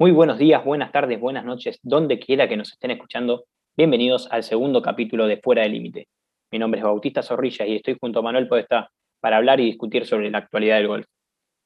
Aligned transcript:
Muy 0.00 0.12
buenos 0.12 0.38
días, 0.38 0.64
buenas 0.64 0.92
tardes, 0.92 1.20
buenas 1.20 1.44
noches, 1.44 1.78
donde 1.82 2.18
quiera 2.18 2.48
que 2.48 2.56
nos 2.56 2.72
estén 2.72 2.90
escuchando. 2.90 3.44
Bienvenidos 3.76 4.28
al 4.30 4.42
segundo 4.44 4.80
capítulo 4.80 5.26
de 5.26 5.36
Fuera 5.36 5.64
del 5.64 5.72
Límite. 5.72 6.08
Mi 6.50 6.58
nombre 6.58 6.80
es 6.80 6.84
Bautista 6.84 7.22
Zorrilla 7.22 7.66
y 7.66 7.76
estoy 7.76 7.98
junto 8.00 8.20
a 8.20 8.22
Manuel 8.22 8.48
Podestá 8.48 8.88
para 9.20 9.36
hablar 9.36 9.60
y 9.60 9.66
discutir 9.66 10.06
sobre 10.06 10.30
la 10.30 10.38
actualidad 10.38 10.78
del 10.78 10.88
golf. 10.88 11.06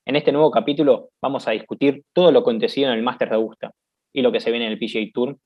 En 0.05 0.17
este 0.17 0.33
nuevo 0.33 0.51
capítulo 0.51 1.11
vamos 1.23 1.47
a 1.47 1.53
discutir 1.53 2.03
todo 2.13 2.33
lo 2.33 2.41
acontecido 2.41 2.89
en 2.91 2.99
el 2.99 3.05
Masters 3.05 3.31
de 3.31 3.37
Augusta 3.37 3.71
y 4.13 4.23
lo 4.23 4.33
que 4.33 4.41
se 4.41 4.51
viene 4.51 4.67
en 4.67 4.73
el 4.73 4.81
PGA 4.81 5.13
Tour 5.15 5.39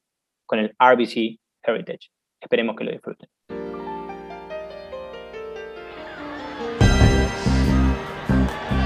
con 0.47 0.59
el 0.59 0.75
RBC 0.79 1.39
Heritage. 1.63 2.09
Esperemos 2.41 2.75
que 2.75 2.85
lo 2.85 2.93
disfruten. 2.93 3.29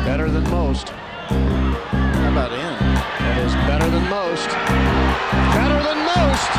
Better. 0.05 1.12
Most. 6.43 6.57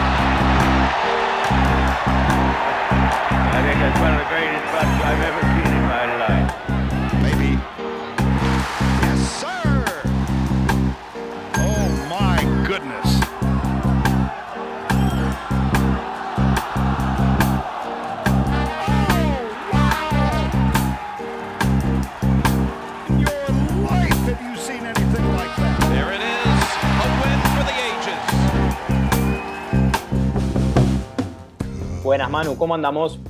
I 3.51 3.59
think 3.63 3.79
that's 3.79 3.99
one 3.99 4.13
of 4.13 4.19
the 4.19 4.29
greatest 4.29 4.65
butts 4.71 5.03
I've 5.03 5.21
ever 5.21 5.41
seen 5.41 5.72
Manu, 32.43 32.57
¿cómo 32.57 32.75
andamos? 32.75 33.21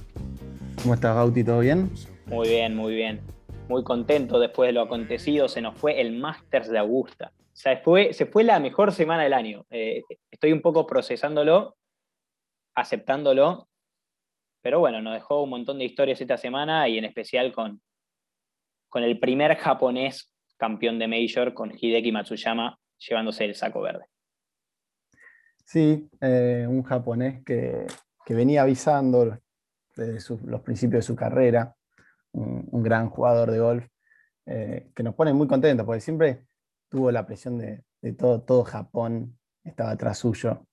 ¿Cómo 0.82 0.96
estás, 0.96 1.14
Bauti? 1.14 1.44
¿Todo 1.44 1.60
bien? 1.60 1.92
Muy 2.26 2.50
bien, 2.50 2.76
muy 2.76 2.96
bien. 2.96 3.22
Muy 3.70 3.84
contento 3.84 4.40
después 4.40 4.70
de 4.70 4.74
lo 4.74 4.82
acontecido. 4.82 5.48
Se 5.48 5.62
nos 5.62 5.78
fue 5.78 6.02
el 6.02 6.18
Masters 6.18 6.68
de 6.68 6.80
Augusta. 6.80 7.32
O 7.38 7.56
sea, 7.56 7.78
fue, 7.78 8.12
se 8.14 8.26
fue 8.26 8.44
la 8.44 8.60
mejor 8.60 8.92
semana 8.92 9.22
del 9.22 9.34
año. 9.34 9.68
Eh, 9.70 10.02
estoy 10.32 10.52
un 10.52 10.64
poco 10.64 10.88
procesándolo, 10.88 11.76
aceptándolo, 12.74 13.68
pero 14.64 14.80
bueno, 14.80 15.00
nos 15.00 15.14
dejó 15.14 15.44
un 15.44 15.52
montón 15.52 15.78
de 15.78 15.86
historias 15.86 16.20
esta 16.20 16.38
semana 16.38 16.90
y 16.90 16.98
en 16.98 17.06
especial 17.06 17.54
con, 17.54 17.84
con 18.90 19.04
el 19.04 19.20
primer 19.20 19.56
japonés 19.58 20.34
campeón 20.58 20.98
de 20.98 21.08
Major, 21.08 21.54
con 21.54 21.72
Hideki 21.72 22.12
Matsuyama 22.12 22.80
llevándose 22.98 23.46
el 23.46 23.54
saco 23.54 23.80
verde. 23.80 24.06
Sí, 25.66 26.10
eh, 26.20 26.66
un 26.68 26.82
japonés 26.82 27.44
que, 27.46 27.86
que 28.26 28.34
venía 28.34 28.62
avisando 28.64 29.38
desde 29.96 30.20
su- 30.20 30.40
los 30.46 30.62
principios 30.62 31.00
de 31.04 31.08
su 31.08 31.16
carrera, 31.16 31.76
un, 32.32 32.68
un 32.72 32.84
gran 32.84 33.10
jugador 33.10 33.52
de 33.52 33.60
golf, 33.60 33.88
eh, 34.46 34.90
que 34.96 35.04
nos 35.04 35.16
pone 35.16 35.34
muy 35.34 35.48
contentos, 35.48 35.86
porque 35.86 36.02
siempre 36.02 36.46
tuvo 36.90 37.12
la 37.12 37.26
presión 37.26 37.58
de, 37.58 37.84
de 38.02 38.14
todo, 38.14 38.42
todo 38.42 38.64
Japón, 38.64 39.38
estaba 39.64 39.92
atrás 39.92 40.18
suyo, 40.18 40.66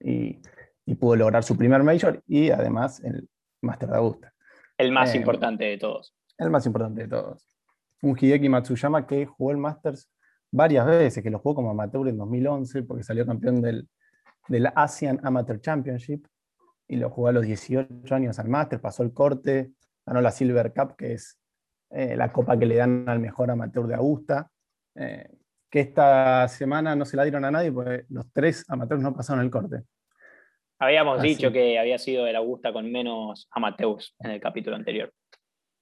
y, 0.00 0.40
y 0.84 0.94
pudo 0.94 1.16
lograr 1.16 1.42
su 1.42 1.56
primer 1.56 1.82
Major 1.82 2.22
y 2.26 2.50
además 2.50 3.00
el 3.02 3.28
Master 3.62 3.88
de 3.90 3.96
Augusta. 3.96 4.32
El 4.78 4.92
más 4.92 5.14
Eh, 5.14 5.18
importante 5.18 5.64
de 5.64 5.78
todos. 5.78 6.14
el 6.38 6.50
más 6.50 6.66
importante 6.66 7.02
de 7.02 7.08
todos. 7.08 7.56
Un 8.02 8.16
Hideki 8.20 8.48
Matsuyama 8.50 9.06
que 9.06 9.24
jugó 9.26 9.50
el 9.52 9.56
Masters 9.56 10.10
varias 10.52 10.86
veces, 10.86 11.22
que 11.22 11.30
lo 11.30 11.38
jugó 11.38 11.54
como 11.56 11.70
amateur 11.70 12.06
en 12.08 12.18
2011 12.18 12.82
porque 12.82 13.02
salió 13.02 13.24
campeón 13.26 13.62
del, 13.62 13.88
del 14.48 14.66
Asian 14.74 15.18
Amateur 15.24 15.60
Championship 15.60 16.26
y 16.88 16.96
lo 16.96 17.10
jugó 17.10 17.28
a 17.28 17.32
los 17.32 17.44
18 17.44 18.14
años 18.14 18.38
al 18.38 18.48
Masters, 18.48 18.82
pasó 18.82 19.02
el 19.02 19.12
corte, 19.12 19.72
ganó 20.04 20.20
la 20.20 20.30
Silver 20.30 20.72
Cup, 20.72 20.96
que 20.96 21.14
es 21.14 21.38
eh, 21.90 22.16
la 22.16 22.32
copa 22.32 22.58
que 22.58 22.66
le 22.66 22.76
dan 22.76 23.08
al 23.08 23.20
mejor 23.20 23.50
amateur 23.50 23.86
de 23.86 23.94
Augusta, 23.94 24.50
eh, 24.94 25.28
que 25.70 25.80
esta 25.80 26.46
semana 26.48 26.94
no 26.94 27.04
se 27.04 27.16
la 27.16 27.24
dieron 27.24 27.44
a 27.44 27.50
nadie 27.50 27.72
porque 27.72 28.04
los 28.08 28.32
tres 28.32 28.64
amateurs 28.68 29.02
no 29.02 29.14
pasaron 29.14 29.44
el 29.44 29.50
corte. 29.50 29.82
Habíamos 30.78 31.18
Así. 31.18 31.28
dicho 31.28 31.50
que 31.50 31.78
había 31.78 31.98
sido 31.98 32.26
el 32.26 32.36
Augusta 32.36 32.72
con 32.72 32.90
menos 32.90 33.48
amateurs 33.50 34.14
en 34.18 34.32
el 34.32 34.40
capítulo 34.40 34.76
anterior. 34.76 35.12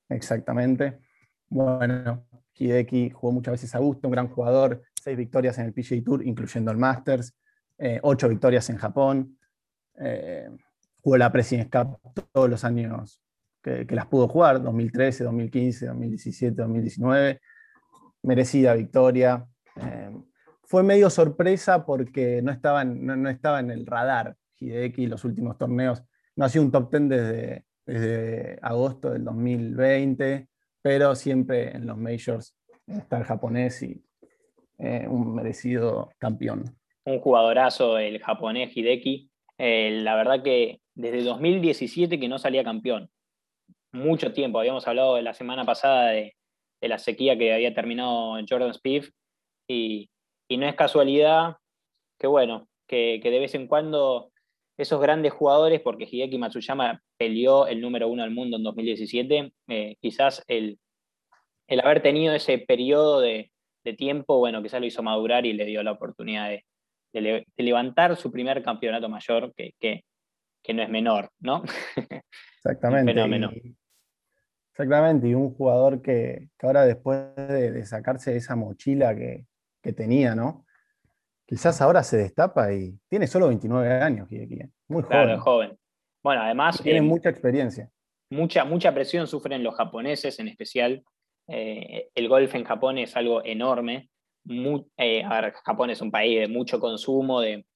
Exactamente. 0.09 1.01
Bueno, 1.49 2.27
Hideki 2.55 3.11
jugó 3.11 3.33
muchas 3.33 3.53
veces 3.53 3.75
a 3.75 3.79
gusto, 3.79 4.09
un 4.09 4.13
gran 4.13 4.29
jugador, 4.29 4.83
seis 4.95 5.17
victorias 5.17 5.59
en 5.59 5.67
el 5.67 5.73
PGA 5.73 6.03
Tour, 6.05 6.27
incluyendo 6.27 6.71
el 6.71 6.79
Masters, 6.79 7.37
eh, 7.79 7.99
ocho 8.03 8.29
victorias 8.29 8.71
en 8.71 8.77
Japón. 8.77 9.39
eh, 9.97 10.49
jugó 11.05 11.19
la 11.19 11.31
President's 11.31 11.71
Cup 11.71 11.99
todos 12.33 12.49
los 12.49 12.65
años 12.65 13.21
que, 13.63 13.87
las 13.91 14.07
pudo 14.07 14.27
jugar, 14.27 14.63
2013, 14.63 15.25
2015, 15.25 15.87
2017, 15.87 16.63
2019. 16.63 17.41
Merecida 18.23 18.75
victoria. 18.75 19.47
eh, 19.77 20.11
fue 20.63 20.83
medio 20.83 21.11
sorpresa 21.11 21.85
porque 21.85 22.41
no 22.43 22.51
estaba, 22.51 22.85
no, 22.85 23.17
no 23.17 23.29
estaba 23.29 23.61
en 23.61 23.71
el 23.71 23.85
radar 23.85 24.35
Hideki 24.59 25.07
los 25.07 25.25
últimos 25.25 25.59
torneos. 25.59 26.03
No 26.37 26.47
ha 26.47 26.49
sido 26.49 26.65
un 26.65 26.73
top 26.73 26.91
10 26.91 27.09
desde, 27.11 27.65
desde 27.85 28.59
agosto 28.63 29.11
del 29.11 29.25
2020, 29.25 30.49
pero 30.81 31.15
siempre 31.15 31.77
en 31.77 31.87
los 31.87 31.99
majors 31.99 32.57
está 32.87 33.19
el 33.19 33.25
japonés 33.25 33.83
y 33.83 34.03
eh, 34.79 35.07
un 35.07 35.35
merecido 35.35 36.11
campeón. 36.19 36.65
un 37.05 37.21
jugadorazo 37.21 37.99
el 37.99 38.21
japonés 38.21 38.75
Hideki. 38.75 39.31
Eh, 39.59 40.01
la 40.03 40.17
verdad 40.17 40.43
que 40.43 40.81
desde 40.95 41.23
2017 41.23 42.19
que 42.21 42.29
no 42.29 42.39
salía 42.39 42.65
campeón. 42.65 43.11
Mucho 43.93 44.33
tiempo. 44.33 44.59
Habíamos 44.59 44.87
hablado 44.89 45.15
de 45.17 45.23
la 45.23 45.35
semana 45.35 45.65
pasada 45.65 46.09
de, 46.11 46.35
de 46.81 46.89
la 46.89 46.99
sequía 46.99 47.39
que 47.39 47.53
había 47.53 47.75
terminado 47.75 48.37
Jordan 48.49 48.75
Spieth 48.75 49.11
y, 49.69 50.11
y 50.49 50.57
no 50.57 50.67
es 50.67 50.75
casualidad 50.75 51.57
que 52.19 52.27
bueno, 52.27 52.69
que, 52.89 53.21
que 53.23 53.31
de 53.31 53.39
vez 53.41 53.55
en 53.55 53.67
cuando 53.67 54.31
esos 54.77 55.01
grandes 55.01 55.33
jugadores, 55.33 55.81
porque 55.81 56.09
Hideki 56.11 56.39
Matsuyama 56.39 57.01
peleó 57.17 57.67
el 57.67 57.81
número 57.81 58.09
uno 58.09 58.23
del 58.23 58.33
mundo 58.33 58.57
en 58.57 58.63
2017, 58.65 59.53
eh, 59.69 59.97
quizás 60.01 60.43
el, 60.49 60.79
el 61.69 61.81
haber 61.81 62.03
tenido 62.03 62.35
ese 62.35 62.59
periodo 62.59 63.21
de, 63.21 63.51
de 63.85 63.93
tiempo, 63.95 64.39
bueno, 64.39 64.63
quizás 64.63 64.81
lo 64.81 64.87
hizo 64.87 65.03
madurar 65.03 65.47
y 65.47 65.53
le 65.53 65.65
dio 65.67 65.83
la 65.83 65.93
oportunidad 65.93 66.49
de, 66.49 66.65
de 67.13 67.21
le- 67.21 67.47
de 67.57 67.63
levantar 67.65 68.17
su 68.17 68.33
primer 68.33 68.63
campeonato 68.63 69.09
mayor, 69.09 69.53
que- 69.55 69.75
que 70.65 70.75
no 70.75 70.83
es 70.83 70.89
menor, 70.89 71.31
¿no? 71.41 71.63
Exactamente. 72.57 73.13
Un 73.13 73.17
fenómeno. 73.17 73.53
y- 73.55 73.77
exactamente, 74.73 75.29
y 75.29 75.35
un 75.35 75.55
jugador 75.55 76.03
que, 76.03 76.49
que 76.59 76.67
ahora 76.67 76.85
después 76.85 77.37
de, 77.37 77.71
de 77.71 77.87
sacarse 77.87 78.35
esa 78.35 78.57
mochila 78.57 79.15
que, 79.15 79.47
que 79.83 79.93
tenía, 79.93 80.35
¿no? 80.35 80.67
Quizás 81.47 81.81
ahora 81.83 82.03
se 82.03 82.17
destapa 82.17 82.73
y 82.73 82.99
tiene 83.09 83.27
solo 83.27 83.49
29 83.49 84.03
años, 84.03 84.29
muy 84.89 85.03
joven. 85.03 85.07
Claro, 85.07 85.41
joven. 85.41 85.79
Bueno, 86.23 86.43
además, 86.43 86.81
Tiene 86.83 87.01
eh, 87.01 87.03
mucha 87.03 87.29
experiencia. 87.29 87.91
mucha, 88.31 88.65
mucha 88.65 88.93
presión 88.95 89.27
sufren 89.27 89.63
los 89.63 89.75
japoneses 89.75 90.39
en 90.41 90.49
especial. 90.49 91.05
Eh, 91.47 92.09
el 92.15 92.29
golf 92.29 92.55
en 92.55 92.65
Japón 92.65 92.97
es 92.97 93.15
algo 93.15 93.45
enorme. 93.45 94.09
Eh, 94.97 95.23
a 95.23 95.41
ver, 95.43 95.53
Japón 95.53 95.91
es 95.91 96.01
un 96.01 96.11
país 96.11 96.41
de 96.41 96.49
mucho 96.49 96.81
consumo, 96.81 97.43
de, 97.43 97.67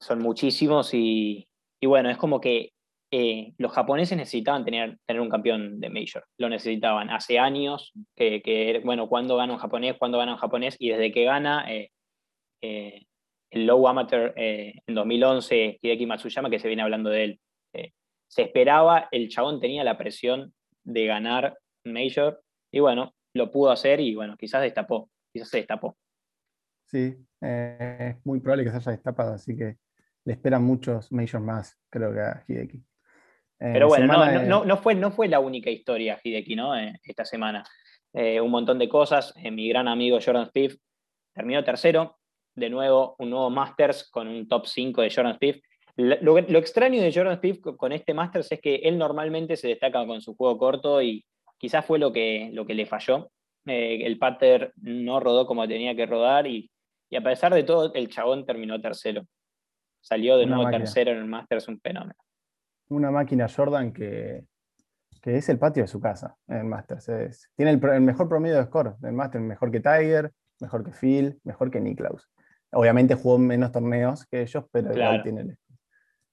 son 0.00 0.20
muchísimos 0.20 0.94
y, 0.94 1.48
y 1.82 1.86
bueno, 1.86 2.10
es 2.10 2.16
como 2.16 2.40
que 2.40 2.72
eh, 3.10 3.54
los 3.58 3.72
japoneses 3.72 4.16
necesitaban 4.16 4.64
tener, 4.64 4.98
tener 5.04 5.20
un 5.20 5.28
campeón 5.28 5.80
de 5.80 5.90
Major. 5.90 6.24
Lo 6.38 6.48
necesitaban 6.48 7.10
hace 7.10 7.40
años, 7.40 7.92
que, 8.14 8.80
bueno, 8.84 9.08
¿cuándo 9.08 9.36
gana 9.36 9.52
un 9.52 9.58
japonés? 9.58 9.96
¿Cuándo 9.98 10.18
gana 10.18 10.34
un 10.34 10.38
japonés? 10.38 10.76
Y 10.78 10.90
desde 10.90 11.10
que 11.10 11.24
gana 11.24 11.66
eh, 11.68 11.90
eh, 12.62 13.04
el 13.50 13.66
Low 13.66 13.88
Amateur 13.88 14.32
en 14.36 14.94
2011, 14.94 15.80
Hideki 15.82 16.06
Matsuyama, 16.06 16.50
que 16.50 16.60
se 16.60 16.68
viene 16.68 16.82
hablando 16.82 17.10
de 17.10 17.24
él, 17.24 17.40
se 18.28 18.42
esperaba, 18.42 19.08
el 19.10 19.28
chabón 19.28 19.60
tenía 19.60 19.84
la 19.84 19.98
presión 19.98 20.54
de 20.84 21.04
ganar 21.04 21.58
Major 21.84 22.40
y 22.72 22.78
bueno, 22.78 23.12
lo 23.34 23.50
pudo 23.50 23.72
hacer 23.72 24.00
y 24.00 24.14
bueno, 24.14 24.36
quizás 24.38 24.62
destapó, 24.62 25.10
quizás 25.34 25.50
se 25.50 25.58
destapó. 25.58 25.98
Sí, 26.86 27.14
es 27.42 28.24
muy 28.24 28.40
probable 28.40 28.64
que 28.64 28.70
se 28.70 28.76
haya 28.76 28.92
destapado, 28.92 29.34
así 29.34 29.54
que 29.54 29.76
le 30.24 30.32
esperan 30.32 30.62
muchos 30.64 31.10
majors 31.12 31.42
más, 31.44 31.80
creo 31.90 32.12
que 32.12 32.20
a 32.20 32.44
Hideki. 32.46 32.76
Eh, 32.78 33.70
Pero 33.72 33.88
bueno, 33.88 34.06
no, 34.06 34.24
no, 34.26 34.40
de- 34.40 34.46
no, 34.46 34.64
no 34.64 34.76
fue, 34.76 34.94
no 34.94 35.10
fue 35.10 35.28
la 35.28 35.40
única 35.40 35.70
historia, 35.70 36.18
Hideki, 36.22 36.56
¿no? 36.56 36.76
Eh, 36.76 36.98
esta 37.04 37.24
semana. 37.24 37.64
Eh, 38.12 38.40
un 38.40 38.50
montón 38.50 38.78
de 38.78 38.88
cosas. 38.88 39.32
Eh, 39.36 39.50
mi 39.50 39.68
gran 39.68 39.88
amigo 39.88 40.18
Jordan 40.24 40.46
Spieth 40.46 40.78
terminó 41.34 41.62
tercero. 41.64 42.18
De 42.54 42.68
nuevo, 42.68 43.16
un 43.18 43.30
nuevo 43.30 43.48
Masters 43.50 44.10
con 44.10 44.28
un 44.28 44.46
top 44.46 44.66
5 44.66 45.00
de 45.02 45.10
Jordan 45.10 45.34
Spieth. 45.36 45.62
Lo, 45.96 46.40
lo- 46.40 46.58
extraño 46.58 47.00
de 47.00 47.12
Jordan 47.12 47.36
Spieth 47.36 47.60
co- 47.60 47.76
con 47.76 47.92
este 47.92 48.12
Masters 48.14 48.52
es 48.52 48.60
que 48.60 48.76
él 48.76 48.98
normalmente 48.98 49.56
se 49.56 49.68
destaca 49.68 50.04
con 50.06 50.20
su 50.20 50.34
juego 50.36 50.58
corto 50.58 51.00
y 51.02 51.24
quizás 51.58 51.84
fue 51.86 51.98
lo 51.98 52.12
que, 52.12 52.50
lo 52.52 52.66
que 52.66 52.74
le 52.74 52.84
falló. 52.86 53.30
Eh, 53.66 54.00
el 54.04 54.18
pater 54.18 54.72
no 54.76 55.20
rodó 55.20 55.46
como 55.46 55.66
tenía 55.68 55.94
que 55.94 56.04
rodar 56.06 56.46
y, 56.46 56.70
Y 57.08 57.16
a 57.16 57.22
pesar 57.22 57.54
de 57.54 57.62
todo, 57.62 57.92
el 57.94 58.08
chabón 58.08 58.44
terminó 58.44 58.80
tercero. 58.80 59.22
Salió 60.02 60.36
de 60.36 60.44
Una 60.44 60.56
nuevo 60.56 60.64
máquina. 60.64 60.84
tercero 60.84 61.12
en 61.12 61.18
el 61.18 61.24
Masters, 61.26 61.68
un 61.68 61.80
fenómeno. 61.80 62.14
Una 62.88 63.10
máquina 63.10 63.46
Jordan 63.48 63.92
que, 63.92 64.44
que 65.22 65.36
es 65.36 65.48
el 65.48 65.58
patio 65.58 65.84
de 65.84 65.86
su 65.88 66.00
casa 66.00 66.36
en 66.48 66.56
el 66.58 66.64
Masters. 66.64 67.08
Es- 67.08 67.50
tiene 67.56 67.70
el, 67.70 68.00
mejor 68.00 68.28
promedio 68.28 68.56
de 68.56 68.64
score 68.64 68.96
del 68.98 69.12
Masters, 69.12 69.44
mejor 69.44 69.70
que 69.70 69.80
Tiger, 69.80 70.32
mejor 70.60 70.84
que 70.84 70.90
Phil, 70.92 71.40
mejor 71.44 71.70
que 71.70 71.80
Nicklaus. 71.80 72.28
Obviamente 72.72 73.14
jugó 73.14 73.38
menos 73.38 73.70
torneos 73.70 74.26
que 74.26 74.42
ellos, 74.42 74.64
pero 74.72 74.88
igual 74.92 75.22
Claro. 75.22 75.22
tiene 75.22 75.40
el, 75.42 75.58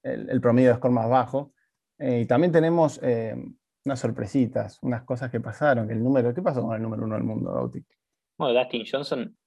el- 0.03 0.29
el 0.29 0.41
promedio 0.41 0.69
de 0.69 0.75
score 0.77 0.93
más 0.93 1.09
bajo. 1.09 1.53
Eh, 1.99 2.21
y 2.21 2.25
también 2.25 2.51
tenemos 2.51 2.99
eh, 3.03 3.35
unas 3.85 3.99
sorpresitas, 3.99 4.79
unas 4.81 5.03
cosas 5.03 5.29
que 5.29 5.39
pasaron. 5.39 5.91
El 5.91 6.03
número, 6.03 6.33
¿Qué 6.33 6.41
pasó 6.41 6.61
con 6.63 6.75
el 6.75 6.81
número 6.81 7.03
uno 7.03 7.15
del 7.15 7.23
mundo, 7.23 7.53
Bauti? 7.53 7.85
Bueno, 8.37 8.57
Dustin 8.59 8.85
Johnson 8.89 9.37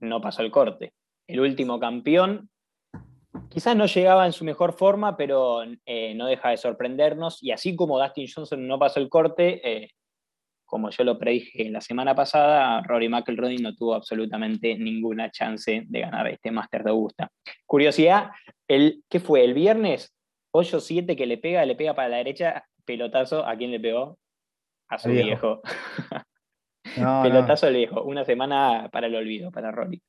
no 0.00 0.20
pasó 0.20 0.42
el 0.42 0.50
corte. 0.50 0.94
El 1.26 1.40
último 1.40 1.80
campeón, 1.80 2.48
quizás 3.48 3.76
no 3.76 3.86
llegaba 3.86 4.26
en 4.26 4.32
su 4.32 4.44
mejor 4.44 4.72
forma, 4.72 5.16
pero 5.16 5.62
eh, 5.84 6.14
no 6.14 6.26
deja 6.26 6.50
de 6.50 6.56
sorprendernos. 6.56 7.42
Y 7.42 7.52
así 7.52 7.74
como 7.74 7.98
Dustin 7.98 8.28
Johnson 8.32 8.66
no 8.66 8.78
pasó 8.78 9.00
el 9.00 9.08
corte, 9.08 9.60
eh, 9.64 9.90
como 10.64 10.90
yo 10.90 11.04
lo 11.04 11.18
predije 11.18 11.70
la 11.70 11.80
semana 11.80 12.14
pasada, 12.14 12.82
Rory 12.82 13.08
McIlroy 13.08 13.58
no 13.58 13.74
tuvo 13.74 13.94
absolutamente 13.94 14.76
ninguna 14.76 15.30
chance 15.30 15.84
de 15.86 16.00
ganar 16.00 16.26
este 16.26 16.50
Master 16.50 16.82
de 16.82 16.90
Augusta. 16.90 17.30
Curiosidad, 17.64 18.30
el, 18.68 19.02
¿qué 19.08 19.20
fue? 19.20 19.44
El 19.44 19.54
viernes, 19.54 20.14
hoyo 20.50 20.80
7 20.80 21.14
que 21.16 21.26
le 21.26 21.38
pega, 21.38 21.64
le 21.64 21.76
pega 21.76 21.94
para 21.94 22.08
la 22.08 22.16
derecha, 22.18 22.64
pelotazo, 22.84 23.46
¿a 23.46 23.56
quién 23.56 23.70
le 23.70 23.80
pegó? 23.80 24.18
A 24.88 24.98
su 24.98 25.08
viejo. 25.10 25.26
viejo. 25.26 25.62
No, 26.96 27.18
no. 27.18 27.22
pelotazo 27.24 27.66
al 27.66 27.74
viejo. 27.74 28.04
Una 28.04 28.24
semana 28.24 28.88
para 28.90 29.08
el 29.08 29.14
olvido, 29.16 29.50
para 29.50 29.72
Rory. 29.72 30.00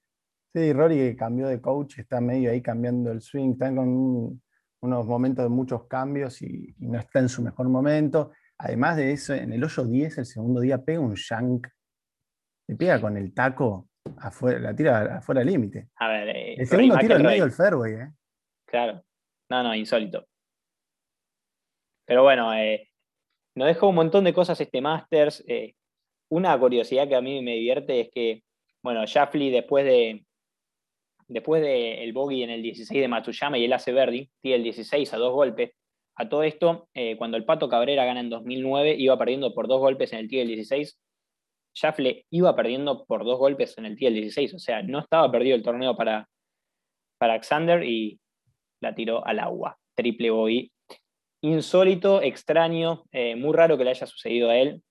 Sí, 0.54 0.74
Rory 0.74 0.96
que 0.98 1.16
cambió 1.16 1.48
de 1.48 1.62
coach, 1.62 2.00
está 2.00 2.20
medio 2.22 2.52
ahí 2.52 2.62
cambiando 2.62 3.12
el 3.12 3.22
swing, 3.22 3.52
está 3.54 3.68
con 3.76 3.88
un- 3.90 4.42
unos 4.82 5.06
momentos 5.06 5.44
de 5.44 5.50
muchos 5.50 5.86
cambios 5.88 6.42
y, 6.42 6.74
y 6.80 6.88
no 6.88 7.00
está 7.00 7.20
en 7.20 7.30
su 7.30 7.42
mejor 7.44 7.68
momento. 7.70 8.32
Además 8.60 8.98
de 8.98 9.12
eso, 9.12 9.34
en 9.34 9.54
el 9.54 9.64
hoyo 9.64 9.84
10, 9.86 10.18
el 10.20 10.26
segundo 10.26 10.62
día, 10.62 10.84
pega 10.84 11.00
un 11.00 11.14
shank, 11.16 11.68
le 12.68 12.76
pega 12.76 13.00
con 13.02 13.18
el 13.18 13.34
taco 13.34 13.90
afuera, 14.20 14.60
la 14.60 14.76
tira 14.76 15.18
afuera 15.18 15.40
del 15.42 15.50
límite. 15.50 15.90
A 15.96 16.08
ver, 16.10 16.30
eh, 16.30 16.54
El 16.54 16.58
Rory 16.60 16.68
segundo 16.68 16.98
tiro 16.98 17.16
en 17.18 17.24
medio 17.24 17.44
del 17.44 17.52
fairway, 17.52 17.94
¿eh? 17.94 18.12
Claro. 18.66 19.04
No, 19.50 19.64
no, 19.64 19.76
insólito. 19.76 20.26
Pero 22.06 22.24
bueno, 22.24 22.54
eh, 22.54 22.90
nos 23.56 23.68
deja 23.68 23.86
un 23.86 23.96
montón 23.96 24.24
de 24.24 24.34
cosas 24.34 24.60
este 24.62 24.82
Masters. 24.82 25.44
eh, 25.48 25.74
una 26.30 26.58
curiosidad 26.60 27.08
que 27.08 27.16
a 27.16 27.22
mí 27.22 27.42
me 27.42 27.54
divierte 27.54 28.02
es 28.02 28.10
que, 28.14 28.44
bueno, 28.84 29.06
Shafley 29.06 29.50
después 29.50 29.86
de 29.86 30.26
después 31.28 31.62
del 31.62 32.14
bogey 32.14 32.44
en 32.44 32.50
el 32.50 32.62
16 32.62 33.02
de 33.02 33.08
Matsuyama 33.08 33.58
y 33.58 33.66
el 33.66 33.74
hace 33.74 33.92
Verdi, 33.92 34.30
tiene 34.42 34.58
el 34.58 34.64
16 34.64 35.14
a 35.14 35.18
dos 35.18 35.34
golpes. 35.34 35.72
A 36.16 36.30
todo 36.30 36.44
esto, 36.44 36.90
eh, 36.94 37.16
cuando 37.18 37.38
el 37.38 37.46
Pato 37.46 37.70
Cabrera 37.70 38.06
gana 38.06 38.22
en 38.22 38.30
2009, 38.30 38.96
iba 38.98 39.18
perdiendo 39.18 39.54
por 39.54 39.68
dos 39.68 39.80
golpes 39.80 40.14
en 40.14 40.20
el 40.20 40.28
tee 40.28 40.40
del 40.40 40.48
16. 40.48 41.00
Shafley 41.76 42.26
iba 42.32 42.56
perdiendo 42.56 43.06
por 43.06 43.24
dos 43.24 43.38
golpes 43.38 43.78
en 43.78 43.86
el 43.86 43.96
tee 43.96 44.06
del 44.06 44.16
16. 44.16 44.56
O 44.56 44.60
sea, 44.60 44.82
no 44.82 45.00
estaba 45.00 45.32
perdido 45.32 45.56
el 45.56 45.62
torneo 45.62 45.96
para, 45.96 46.28
para 47.20 47.40
y 47.84 48.20
la 48.82 48.96
tiró 48.96 49.26
al 49.26 49.40
agua. 49.40 49.78
Triple 49.96 50.32
bogey. 50.32 50.72
Insólito, 51.42 52.22
extraño, 52.22 53.04
eh, 53.12 53.36
muy 53.36 53.54
raro 53.54 53.78
que 53.78 53.84
le 53.84 53.92
haya 53.92 54.08
sucedido 54.08 54.50
a 54.50 54.58
él. 54.58 54.82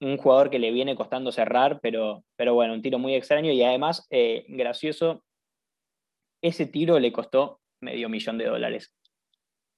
Un 0.00 0.18
jugador 0.18 0.50
que 0.50 0.58
le 0.58 0.72
viene 0.72 0.94
costando 0.94 1.32
cerrar, 1.32 1.80
pero, 1.80 2.22
pero 2.36 2.52
bueno, 2.52 2.74
un 2.74 2.82
tiro 2.82 2.98
muy 2.98 3.14
extraño 3.14 3.50
y 3.50 3.62
además 3.62 4.06
eh, 4.10 4.44
gracioso. 4.48 5.24
Ese 6.44 6.66
tiro 6.66 6.98
le 6.98 7.10
costó 7.10 7.60
medio 7.80 8.10
millón 8.10 8.36
de 8.36 8.44
dólares. 8.44 8.94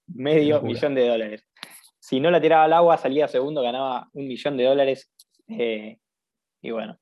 Medio 0.09 0.61
millón 0.63 0.97
de 0.97 1.07
dólares. 1.07 1.47
Si 2.01 2.19
no 2.19 2.31
la 2.31 2.41
tiraba 2.41 2.65
al 2.65 2.73
agua, 2.73 2.99
salía 2.99 3.29
segundo, 3.29 3.63
ganaba 3.63 4.09
un 4.13 4.27
millón 4.27 4.57
de 4.57 4.65
dólares. 4.65 5.13
eh, 5.49 5.99
y 6.61 6.71
bueno, 6.73 6.99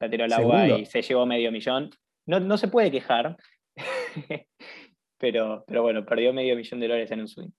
la 0.00 0.10
tiró 0.10 0.24
al 0.24 0.32
agua 0.32 0.62
Segundo. 0.62 0.78
y 0.80 0.86
se 0.86 1.02
llevó 1.02 1.24
medio 1.24 1.52
millón. 1.52 1.90
No, 2.26 2.40
no 2.40 2.58
se 2.58 2.66
puede 2.66 2.90
quejar, 2.90 3.36
pero, 5.20 5.64
pero 5.68 5.82
bueno, 5.82 6.04
perdió 6.04 6.32
medio 6.32 6.56
millón 6.56 6.80
de 6.80 6.88
dólares 6.88 7.10
en 7.12 7.20
un 7.20 7.28
swing. 7.28 7.50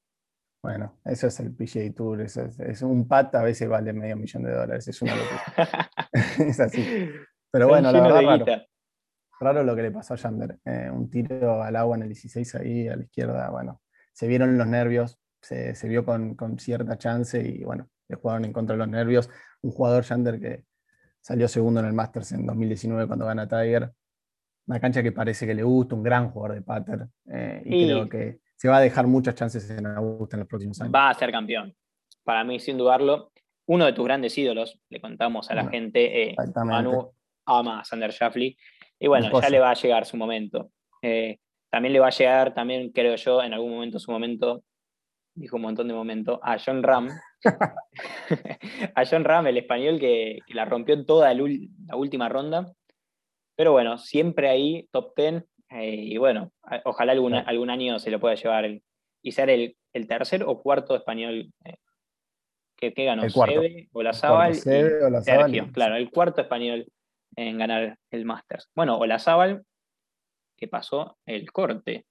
Bueno, 0.62 1.00
eso 1.06 1.28
es 1.28 1.40
el 1.40 1.56
PGA 1.56 1.94
Tour, 1.96 2.22
eso 2.22 2.44
es, 2.44 2.60
es 2.60 2.82
un 2.82 3.08
pat 3.08 3.34
a 3.36 3.44
veces 3.44 3.70
vale 3.70 3.94
medio 3.94 4.18
millón 4.18 4.44
de 4.44 4.52
dólares, 4.52 4.86
es 4.88 5.02
una 5.02 5.16
locura. 5.16 5.90
es 6.40 6.60
así. 6.60 7.10
Pero 7.52 7.70
bueno, 7.70 7.90
la 7.92 8.02
verdad, 8.02 8.22
raro. 8.22 8.66
Raro 9.40 9.64
lo 9.64 9.76
que 9.76 9.84
le 9.84 9.92
pasó 9.92 10.14
a 10.14 10.18
Yander. 10.18 10.58
eh, 10.66 10.90
un 10.92 11.10
tiro 11.10 11.62
al 11.62 11.76
agua 11.76 11.96
en 11.98 12.04
el 12.04 12.10
16 12.10 12.56
ahí 12.56 12.88
a 12.88 12.96
la 12.96 13.04
izquierda. 13.04 13.50
Bueno, 13.50 13.82
se 14.14 14.28
vieron 14.28 14.58
los 14.58 14.68
nervios, 14.68 15.20
se, 15.42 15.76
se 15.76 15.88
vio 15.88 16.04
con, 16.06 16.36
con 16.36 16.58
cierta 16.58 16.98
chance 16.98 17.40
y 17.40 17.64
bueno, 17.64 17.88
le 18.08 18.16
jugaron 18.16 18.46
en 18.46 18.54
contra 18.54 18.74
de 18.76 18.80
los 18.80 18.88
nervios. 18.90 19.30
Un 19.62 19.72
jugador 19.72 20.04
Yander 20.04 20.40
que 20.40 20.64
salió 21.22 21.48
segundo 21.48 21.80
en 21.82 21.86
el 21.88 21.94
Masters 21.94 22.32
en 22.32 22.46
2019 22.46 23.06
cuando 23.08 23.26
gana 23.26 23.48
Tiger. 23.48 23.92
Una 24.66 24.80
cancha 24.80 25.02
que 25.04 25.12
parece 25.12 25.46
que 25.46 25.54
le 25.54 25.64
gusta, 25.64 25.96
un 25.96 26.04
gran 26.04 26.30
jugador 26.32 26.56
de 26.56 26.62
pater. 26.64 27.08
eh, 27.32 27.62
y, 27.66 27.76
Y- 27.84 27.86
creo 27.86 28.10
que 28.10 28.40
se 28.56 28.68
va 28.68 28.78
a 28.78 28.82
dejar 28.82 29.06
muchas 29.06 29.36
chances 29.36 29.70
en 29.70 29.86
Augusta 29.86 30.36
en 30.36 30.40
los 30.40 30.50
próximos 30.50 30.82
años. 30.82 30.94
Va 30.94 31.10
a 31.10 31.14
ser 31.14 31.32
campeón. 31.32 31.76
Para 32.24 32.44
mí, 32.44 32.60
sin 32.60 32.76
dudarlo, 32.78 33.32
uno 33.68 33.86
de 33.86 33.94
tus 33.94 34.04
grandes 34.04 34.36
ídolos, 34.38 34.82
le 34.90 35.00
contamos 35.00 35.50
a 35.52 35.56
la 35.56 35.62
Bueno, 35.64 35.72
gente, 35.78 36.32
eh. 36.32 36.36
Manu 36.66 37.12
ama 37.46 37.82
a 37.82 37.84
Sander 37.86 38.12
Schauffele. 38.12 38.58
Y 39.00 39.08
bueno, 39.08 39.30
ya 39.42 39.50
le 39.50 39.60
va 39.60 39.72
a 39.72 39.76
llegar 39.76 40.06
su 40.06 40.18
momento. 40.18 40.72
Eh, 41.02 41.38
también 41.70 41.94
le 41.94 42.00
va 42.00 42.08
a 42.08 42.12
llegar, 42.12 42.54
también 42.54 42.92
creo 42.92 43.16
yo, 43.16 43.42
en 43.44 43.54
algún 43.54 43.72
momento 43.72 44.00
su 44.00 44.12
momento, 44.12 44.64
dijo 45.36 45.58
un 45.58 45.62
montón 45.64 45.88
de 45.88 45.94
momentos, 45.94 46.40
a 46.42 46.58
John 46.64 46.82
Ram. 46.82 47.10
a 48.96 49.06
John 49.06 49.24
Ram, 49.24 49.48
el 49.48 49.58
español 49.58 50.00
que, 50.00 50.40
que 50.46 50.54
la 50.54 50.66
rompió 50.66 50.96
en 50.96 51.06
toda 51.06 51.34
la 51.34 51.96
última 51.96 52.30
ronda. 52.30 52.72
Pero 53.56 53.72
bueno, 53.72 53.98
siempre 53.98 54.50
ahí, 54.50 54.88
top 54.92 55.14
10. 55.16 55.44
eh, 55.72 55.96
y 55.96 56.18
bueno, 56.18 56.52
ojalá 56.86 57.12
algún, 57.12 57.70
año 57.70 58.00
se 58.00 58.12
lo 58.12 58.20
pueda 58.20 58.36
llevar 58.36 58.66
el- 58.66 58.84
y 59.24 59.32
ser 59.32 59.50
el, 59.50 59.76
el 59.94 60.08
tercer 60.08 60.44
o 60.44 60.62
cuarto 60.62 60.96
español 60.96 61.52
eh, 61.66 61.76
que, 62.78 62.94
que 62.94 63.06
ganó 63.06 63.24
El 63.24 63.34
cuarto. 63.34 63.62
Seve, 63.62 63.90
Olazábal 63.92 64.56
Seve, 64.56 65.04
Olazábal 65.04 65.52
Sergio, 65.52 65.70
y- 65.70 65.72
claro, 65.74 65.96
el 65.96 66.10
cuarto 66.12 66.42
español 66.42 66.88
en 67.38 67.58
ganar 67.58 67.98
el 68.12 68.26
Masters. 68.26 68.70
Bueno, 68.76 68.98
Olazábal, 68.98 69.64
que 70.58 70.68
pasó 70.68 71.18
el 71.26 71.50
corte. 71.52 72.06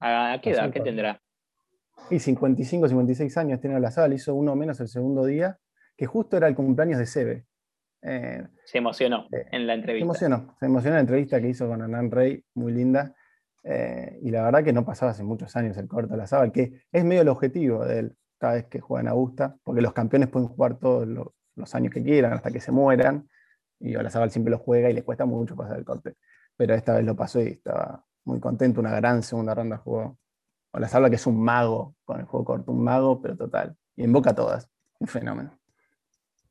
¿A, 0.00 0.32
a 0.34 0.40
qué 0.40 0.50
edad? 0.50 0.64
¿Qué 0.70 0.80
corte. 0.80 0.90
tendrá? 0.90 1.22
Y 2.10 2.18
55, 2.18 2.88
56 2.88 3.36
años 3.38 3.60
tiene 3.60 3.78
la 3.80 3.90
sala, 3.90 4.14
hizo 4.14 4.34
uno 4.34 4.56
menos 4.56 4.80
el 4.80 4.88
segundo 4.88 5.24
día, 5.24 5.58
que 5.96 6.06
justo 6.06 6.36
era 6.36 6.48
el 6.48 6.54
cumpleaños 6.54 6.98
de 6.98 7.06
Sebe. 7.06 7.46
Eh, 8.02 8.44
Se 8.64 8.78
emocionó 8.78 9.28
Eh, 9.30 9.46
en 9.52 9.66
la 9.68 9.74
se 9.74 9.78
entrevista. 9.80 10.04
emocionó, 10.04 10.56
se 10.58 10.66
emocionó 10.66 10.94
la 10.96 11.00
entrevista 11.02 11.40
que 11.40 11.48
hizo 11.48 11.68
con 11.68 11.80
Hernán 11.80 12.10
Rey, 12.10 12.44
muy 12.54 12.72
linda. 12.72 13.14
eh, 13.64 14.18
y 14.22 14.32
la 14.32 14.42
verdad 14.42 14.64
que 14.64 14.72
no 14.72 14.84
pasaba 14.84 15.12
hace 15.12 15.22
muchos 15.22 15.54
años 15.54 15.76
el 15.76 15.86
corto 15.86 16.10
de 16.14 16.18
la 16.18 16.26
Sábal, 16.26 16.50
que 16.50 16.82
es 16.90 17.04
medio 17.04 17.22
el 17.22 17.28
objetivo 17.28 17.84
de 17.84 18.00
él 18.00 18.16
cada 18.40 18.54
vez 18.54 18.66
que 18.66 18.80
juega 18.80 19.02
en 19.02 19.08
Augusta, 19.08 19.56
porque 19.62 19.80
los 19.82 19.92
campeones 19.92 20.28
pueden 20.30 20.48
jugar 20.48 20.80
todos 20.80 21.06
los, 21.06 21.28
los 21.54 21.72
años 21.76 21.92
que 21.94 22.02
quieran, 22.02 22.32
hasta 22.32 22.50
que 22.50 22.58
se 22.58 22.72
mueran, 22.72 23.28
y 23.82 23.96
Olazábal 23.96 24.30
siempre 24.30 24.50
lo 24.50 24.58
juega 24.58 24.88
y 24.90 24.94
le 24.94 25.02
cuesta 25.02 25.24
mucho 25.26 25.56
pasar 25.56 25.78
el 25.78 25.84
corte. 25.84 26.14
Pero 26.56 26.74
esta 26.74 26.94
vez 26.94 27.04
lo 27.04 27.16
pasó 27.16 27.40
y 27.40 27.48
estaba 27.48 28.04
muy 28.24 28.40
contento, 28.40 28.80
una 28.80 28.94
gran 28.94 29.22
segunda 29.22 29.54
ronda 29.54 29.78
jugó. 29.78 30.18
Olazábal 30.72 31.10
que 31.10 31.16
es 31.16 31.26
un 31.26 31.42
mago 31.42 31.96
con 32.04 32.20
el 32.20 32.26
juego 32.26 32.44
corto, 32.44 32.72
un 32.72 32.82
mago, 32.82 33.20
pero 33.20 33.36
total. 33.36 33.76
Y 33.96 34.04
en 34.04 34.12
boca 34.12 34.34
todas, 34.34 34.70
un 35.00 35.08
fenómeno. 35.08 35.58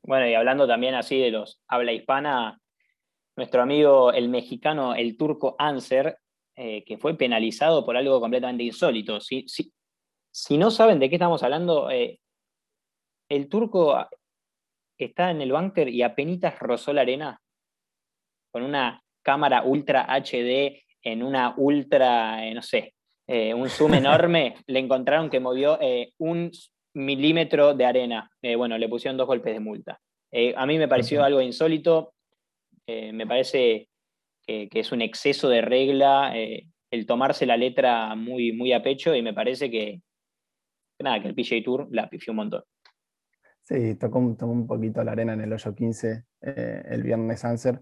Bueno, 0.02 0.28
y 0.28 0.34
hablando 0.34 0.66
también 0.66 0.94
así 0.94 1.18
de 1.20 1.30
los 1.30 1.60
habla 1.68 1.92
hispana, 1.92 2.60
nuestro 3.36 3.62
amigo 3.62 4.12
el 4.12 4.28
mexicano, 4.28 4.94
el 4.94 5.16
turco 5.16 5.56
Anser, 5.58 6.18
eh, 6.56 6.84
que 6.84 6.98
fue 6.98 7.16
penalizado 7.16 7.84
por 7.86 7.96
algo 7.96 8.20
completamente 8.20 8.62
insólito. 8.64 9.20
Si, 9.20 9.44
si- 9.48 9.72
si 10.30 10.58
no 10.58 10.70
saben 10.70 10.98
de 10.98 11.08
qué 11.08 11.16
estamos 11.16 11.42
hablando, 11.42 11.90
eh, 11.90 12.20
el 13.28 13.48
turco 13.48 13.96
está 15.04 15.30
en 15.30 15.40
el 15.40 15.52
bunker 15.52 15.88
y 15.88 16.02
apenas 16.02 16.58
rozó 16.58 16.92
la 16.92 17.02
arena 17.02 17.40
con 18.52 18.62
una 18.62 19.02
cámara 19.22 19.62
ultra 19.62 20.06
HD 20.08 20.82
en 21.02 21.22
una 21.22 21.54
ultra, 21.56 22.46
eh, 22.46 22.54
no 22.54 22.62
sé, 22.62 22.94
eh, 23.26 23.54
un 23.54 23.68
zoom 23.68 23.94
enorme, 23.94 24.56
le 24.66 24.78
encontraron 24.78 25.30
que 25.30 25.40
movió 25.40 25.78
eh, 25.80 26.12
un 26.18 26.50
milímetro 26.94 27.74
de 27.74 27.86
arena. 27.86 28.30
Bueno, 28.56 28.76
le 28.76 28.88
pusieron 28.88 29.16
dos 29.16 29.26
golpes 29.26 29.54
de 29.54 29.60
multa. 29.60 29.98
A 30.56 30.66
mí 30.66 30.78
me 30.78 30.88
pareció 30.88 31.24
algo 31.24 31.40
insólito, 31.40 32.12
me 32.86 33.26
parece 33.26 33.88
que, 34.46 34.68
que 34.68 34.80
es 34.80 34.92
un 34.92 35.00
exceso 35.00 35.48
de 35.48 35.62
regla, 35.62 36.34
el 36.34 37.06
tomarse 37.06 37.46
la 37.46 37.56
letra 37.56 38.14
muy, 38.14 38.52
muy 38.52 38.74
a 38.74 38.82
pecho 38.82 39.14
y 39.14 39.22
me 39.22 39.32
parece 39.32 39.70
que, 39.70 40.02
nada, 40.98 41.20
que 41.22 41.28
el 41.28 41.34
PGA 41.34 41.62
Tour 41.64 41.88
la 41.90 42.10
pifió 42.10 42.32
un 42.32 42.36
montón. 42.36 42.62
Sí, 43.62 43.94
tocó 43.94 44.18
un, 44.18 44.36
tocó 44.36 44.52
un 44.52 44.66
poquito 44.66 45.02
la 45.04 45.12
arena 45.12 45.34
en 45.34 45.42
el 45.42 45.52
hoyo 45.52 45.74
15 45.74 46.24
eh, 46.40 46.82
el 46.86 47.02
viernes 47.02 47.44
Anser. 47.44 47.80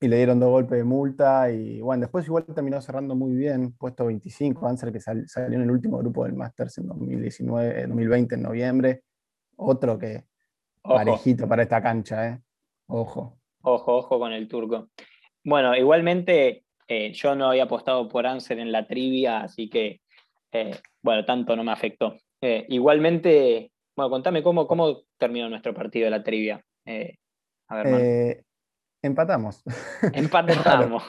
y 0.00 0.08
le 0.08 0.16
dieron 0.16 0.38
dos 0.38 0.50
golpes 0.50 0.78
de 0.78 0.84
multa 0.84 1.50
y 1.50 1.80
bueno, 1.80 2.02
después 2.02 2.26
igual 2.26 2.44
terminó 2.44 2.80
cerrando 2.80 3.14
muy 3.14 3.34
bien, 3.34 3.72
puesto 3.72 4.06
25, 4.06 4.66
Anser 4.66 4.92
que 4.92 5.00
salió 5.00 5.56
en 5.56 5.62
el 5.62 5.70
último 5.70 5.98
grupo 5.98 6.24
del 6.24 6.34
Masters 6.34 6.78
en 6.78 6.88
2019, 6.88 7.86
2020 7.86 8.34
en 8.34 8.42
noviembre, 8.42 9.02
otro 9.56 9.98
que 9.98 10.24
parejito 10.82 11.48
para 11.48 11.62
esta 11.62 11.82
cancha, 11.82 12.28
¿eh? 12.28 12.40
Ojo. 12.88 13.38
Ojo, 13.62 13.96
ojo 13.96 14.18
con 14.18 14.32
el 14.32 14.46
turco. 14.46 14.90
Bueno, 15.42 15.74
igualmente 15.74 16.64
eh, 16.88 17.12
yo 17.12 17.34
no 17.34 17.48
había 17.48 17.64
apostado 17.64 18.08
por 18.08 18.26
Anser 18.26 18.58
en 18.58 18.70
la 18.70 18.86
trivia, 18.86 19.40
así 19.40 19.68
que, 19.68 20.00
eh, 20.52 20.76
bueno, 21.02 21.24
tanto 21.24 21.56
no 21.56 21.64
me 21.64 21.72
afectó. 21.72 22.16
Eh, 22.40 22.64
igualmente, 22.68 23.72
bueno, 23.96 24.10
contame 24.10 24.42
cómo, 24.42 24.66
cómo 24.66 25.02
terminó 25.18 25.48
nuestro 25.48 25.74
partido 25.74 26.04
de 26.04 26.10
la 26.10 26.22
trivia. 26.22 26.62
a 27.68 27.82
ver, 27.82 28.44
Empatamos. 29.06 29.62
Empatamos. 30.12 31.02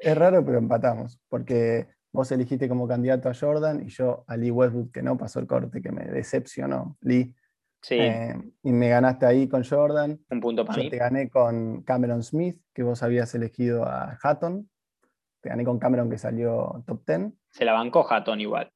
es, 0.00 0.16
raro, 0.16 0.44
pero 0.44 0.58
empatamos, 0.58 1.20
porque 1.28 1.88
vos 2.12 2.30
elegiste 2.32 2.68
como 2.68 2.88
candidato 2.88 3.28
a 3.28 3.34
Jordan 3.34 3.82
y 3.86 3.90
yo 3.90 4.24
a 4.26 4.36
Lee 4.36 4.50
Westwood, 4.50 4.90
que 4.90 5.02
no 5.02 5.16
pasó 5.16 5.40
el 5.40 5.46
corte, 5.46 5.82
que 5.82 5.92
me 5.92 6.04
decepcionó, 6.04 6.96
Lee. 7.00 7.34
Sí. 7.80 7.94
Eh, 7.94 8.34
y 8.64 8.72
me 8.72 8.88
ganaste 8.88 9.24
ahí 9.24 9.48
con 9.48 9.62
Jordan. 9.62 10.18
Un 10.30 10.40
punto 10.40 10.64
para 10.64 10.82
yo 10.82 10.90
te 10.90 10.96
gané 10.96 11.28
con 11.28 11.82
Cameron 11.82 12.24
Smith, 12.24 12.60
que 12.74 12.82
vos 12.82 13.02
habías 13.04 13.32
elegido 13.34 13.84
a 13.84 14.18
Hatton. 14.20 14.68
Te 15.40 15.50
gané 15.50 15.64
con 15.64 15.78
Cameron, 15.78 16.10
que 16.10 16.18
salió 16.18 16.82
top 16.86 17.02
10. 17.06 17.32
Se 17.50 17.64
la 17.64 17.74
bancó 17.74 18.04
Hatton 18.10 18.40
igual. 18.40 18.72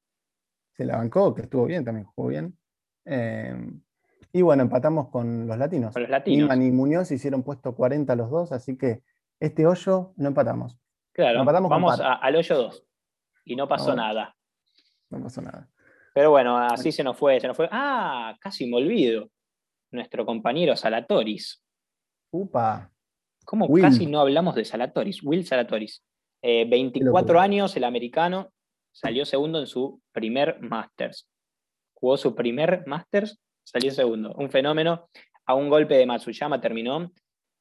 Se 0.77 0.85
la 0.85 0.99
bancó, 0.99 1.35
que 1.35 1.43
estuvo 1.43 1.65
bien, 1.65 1.85
también 1.85 2.07
jugó 2.07 2.29
bien. 2.29 2.57
Eh, 3.05 3.55
y 4.33 4.43
bueno, 4.43 4.63
empatamos 4.63 5.09
con 5.09 5.47
los 5.47 5.59
latinos. 5.59 5.93
Con 5.93 6.03
los 6.03 6.11
latinos. 6.11 6.47
Iman 6.47 6.63
y 6.63 6.71
Muñoz 6.71 7.11
hicieron 7.11 7.43
puesto 7.43 7.75
40 7.75 8.15
los 8.17 8.31
dos, 8.31 8.53
así 8.53 8.77
que 8.77 9.03
este 9.41 9.67
hoyo 9.67 10.13
no 10.17 10.29
empatamos. 10.29 10.79
Claro, 11.13 11.45
vamos 11.45 12.01
al 12.01 12.37
hoyo 12.37 12.57
2. 12.57 12.87
Y 13.45 13.57
no 13.57 13.69
pasó 13.69 13.95
nada. 13.95 14.35
No 15.11 15.23
pasó 15.23 15.43
nada. 15.43 15.69
Pero 16.15 16.31
bueno, 16.31 16.57
así 16.57 16.93
se 16.93 17.03
nos 17.03 17.17
fue, 17.19 17.41
se 17.41 17.49
nos 17.49 17.57
fue. 17.57 17.69
Ah, 17.71 18.37
casi 18.41 18.67
me 18.67 18.77
olvido. 18.77 19.29
Nuestro 19.91 20.25
compañero 20.25 20.75
Salatoris. 20.77 21.63
Upa. 22.31 22.91
¿Cómo 23.45 23.69
casi 23.75 24.07
no 24.07 24.21
hablamos 24.21 24.55
de 24.55 24.65
Salatoris? 24.65 25.23
Will 25.23 25.45
Salatoris. 25.45 26.03
24 26.43 27.37
eh, 27.37 27.41
años, 27.41 27.77
el 27.77 27.85
americano, 27.85 28.53
salió 28.91 29.25
segundo 29.25 29.61
en 29.61 29.67
su 29.67 30.01
primer 30.13 30.61
Masters. 30.61 31.29
Jugó 32.03 32.17
su 32.17 32.35
primer 32.35 32.83
Masters 32.85 33.41
salió 33.63 33.93
segundo. 33.93 34.35
Un 34.35 34.51
fenómeno. 34.51 35.09
A 35.47 35.55
un 35.55 35.69
golpe 35.69 35.95
de 35.95 36.05
Matsuyama 36.05 36.61
terminó. 36.61 37.13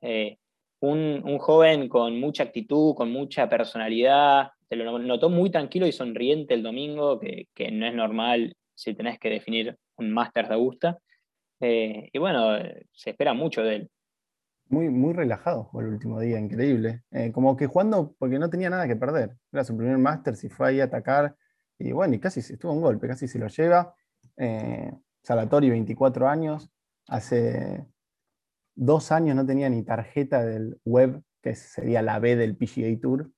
Eh, 0.01 0.39
un, 0.79 1.37
joven 1.37 1.87
con 1.87 2.19
mucha 2.19 2.41
actitud, 2.41 2.95
con 2.95 3.11
mucha 3.11 3.47
personalidad. 3.47 4.49
Se 4.67 4.75
lo 4.75 4.97
notó 4.97 5.29
muy 5.29 5.51
tranquilo 5.51 5.85
y 5.85 5.91
sonriente 5.91 6.55
el 6.55 6.63
domingo, 6.63 7.19
que, 7.19 7.71
no 7.71 7.85
es 7.85 7.93
normal 7.93 8.55
si 8.73 8.95
tenés 8.95 9.19
que 9.19 9.29
definir 9.29 9.77
un 9.97 10.11
máster 10.11 10.47
de 10.47 10.55
Augusta. 10.55 10.97
Eh, 11.59 12.09
y 12.11 12.17
bueno, 12.17 12.57
se 12.93 13.11
espera 13.11 13.35
mucho 13.35 13.61
de 13.61 13.75
él. 13.75 13.91
Muy, 14.69 14.89
muy 14.89 15.13
relajado 15.13 15.69
el 15.75 15.85
último 15.85 16.19
día, 16.19 16.39
increíble. 16.39 17.03
Eh, 17.11 17.31
como 17.31 17.55
que 17.55 17.67
jugando 17.67 18.15
porque 18.17 18.39
no 18.39 18.49
tenía 18.49 18.71
nada 18.71 18.87
que 18.87 18.95
perder. 18.95 19.37
Era 19.53 19.63
su 19.63 19.77
primer 19.77 19.99
máster, 19.99 20.35
si 20.35 20.49
fue 20.49 20.69
ahí 20.69 20.79
a 20.79 20.85
atacar. 20.85 21.35
Y 21.77 21.91
bueno, 21.91 22.15
y 22.15 22.19
casi 22.19 22.39
estuvo 22.39 22.73
un 22.73 22.81
golpe, 22.81 23.07
casi 23.07 23.27
se 23.27 23.37
lo 23.37 23.47
lleva. 23.47 23.93
Salatori, 25.23 25.69
24 25.69 26.27
años, 26.27 26.71
hace 27.07 27.85
dos 28.75 29.11
años 29.11 29.35
no 29.35 29.45
tenía 29.45 29.69
ni 29.69 29.83
tarjeta 29.83 30.43
del 30.43 30.79
web, 30.83 31.21
que 31.41 31.55
sería 31.55 32.01
la 32.01 32.19
B 32.19 32.35
del 32.35 32.55
PGA 32.55 32.99
Tour, 32.99 33.31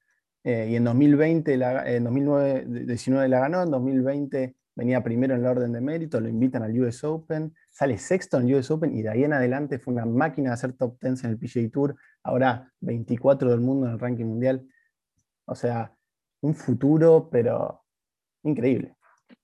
eh, 0.44 0.68
y 0.72 0.76
en 0.76 0.84
2020, 0.84 1.54
en 1.54 2.04
2019 2.04 3.28
la 3.30 3.40
ganó, 3.40 3.64
en 3.64 3.72
2020 3.72 4.56
venía 4.76 5.04
primero 5.04 5.36
en 5.36 5.42
el 5.42 5.46
orden 5.46 5.72
de 5.72 5.82
mérito, 5.82 6.20
lo 6.20 6.28
invitan 6.28 6.64
al 6.64 6.78
US 6.80 7.04
Open, 7.04 7.54
sale 7.70 7.98
sexto 7.98 8.38
en 8.40 8.50
el 8.50 8.56
US 8.56 8.72
Open 8.72 8.96
y 8.96 9.02
de 9.02 9.10
ahí 9.10 9.24
en 9.24 9.34
adelante 9.34 9.80
fue 9.80 9.94
una 9.94 10.06
máquina 10.06 10.50
de 10.50 10.54
hacer 10.56 10.74
top 10.74 11.00
10 11.02 11.24
en 11.24 11.30
el 11.32 11.38
PGA 11.38 11.70
Tour, 11.72 11.96
ahora 12.24 12.72
24 12.82 13.52
del 13.52 13.62
mundo 13.62 13.88
en 13.88 13.94
el 13.94 14.00
ranking 14.00 14.26
mundial. 14.26 14.68
O 15.46 15.56
sea, 15.56 15.96
un 16.42 16.56
futuro, 16.56 17.30
pero 17.32 17.84
increíble. 18.44 18.96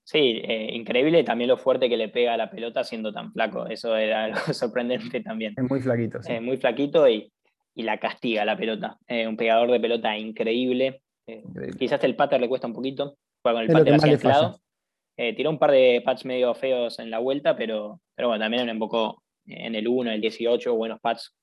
Sí, 0.09 0.41
eh, 0.43 0.71
increíble 0.73 1.23
también 1.23 1.49
lo 1.49 1.57
fuerte 1.57 1.87
que 1.87 1.95
le 1.95 2.09
pega 2.09 2.33
a 2.33 2.37
la 2.37 2.49
pelota 2.49 2.83
siendo 2.83 3.13
tan 3.13 3.31
flaco. 3.31 3.67
Eso 3.67 3.95
era 3.95 4.23
algo 4.25 4.39
sorprendente 4.53 5.21
también. 5.21 5.53
Es 5.55 5.69
muy 5.69 5.79
flaquito. 5.81 6.23
Sí. 6.23 6.39
muy 6.39 6.57
flaquito 6.57 7.07
y, 7.07 7.31
la 7.75 7.99
castiga 7.99 8.43
la 8.43 8.57
pelota. 8.57 8.97
Eh, 9.07 9.27
un 9.27 9.37
pegador 9.37 9.69
de 9.69 9.79
pelota 9.79 10.17
increíble. 10.17 11.03
Eh, 11.27 11.43
quizás 11.77 12.03
el 12.03 12.15
pater 12.15 12.41
le 12.41 12.49
cuesta 12.49 12.65
un 12.65 12.73
poquito. 12.73 13.17
Juega 13.43 13.59
con 13.59 13.67
el 13.67 13.71
pater 13.71 13.93
hacia 13.93 14.29
lado. 14.29 14.59
tiró 15.15 15.51
un 15.51 15.59
par 15.59 15.71
de 15.71 16.01
pads 16.03 16.25
medio 16.25 16.55
feos 16.55 16.97
en 16.97 17.11
la 17.11 17.19
vuelta, 17.19 17.55
pero, 17.55 18.01
pero 18.15 18.29
bueno, 18.29 18.43
también 18.43 18.67
embocó 18.67 19.21
en 19.45 19.75
el 19.75 19.87
1, 19.87 20.11
el 20.11 20.21
18, 20.21 20.73
buenos 20.73 20.99
pads. 20.99 21.35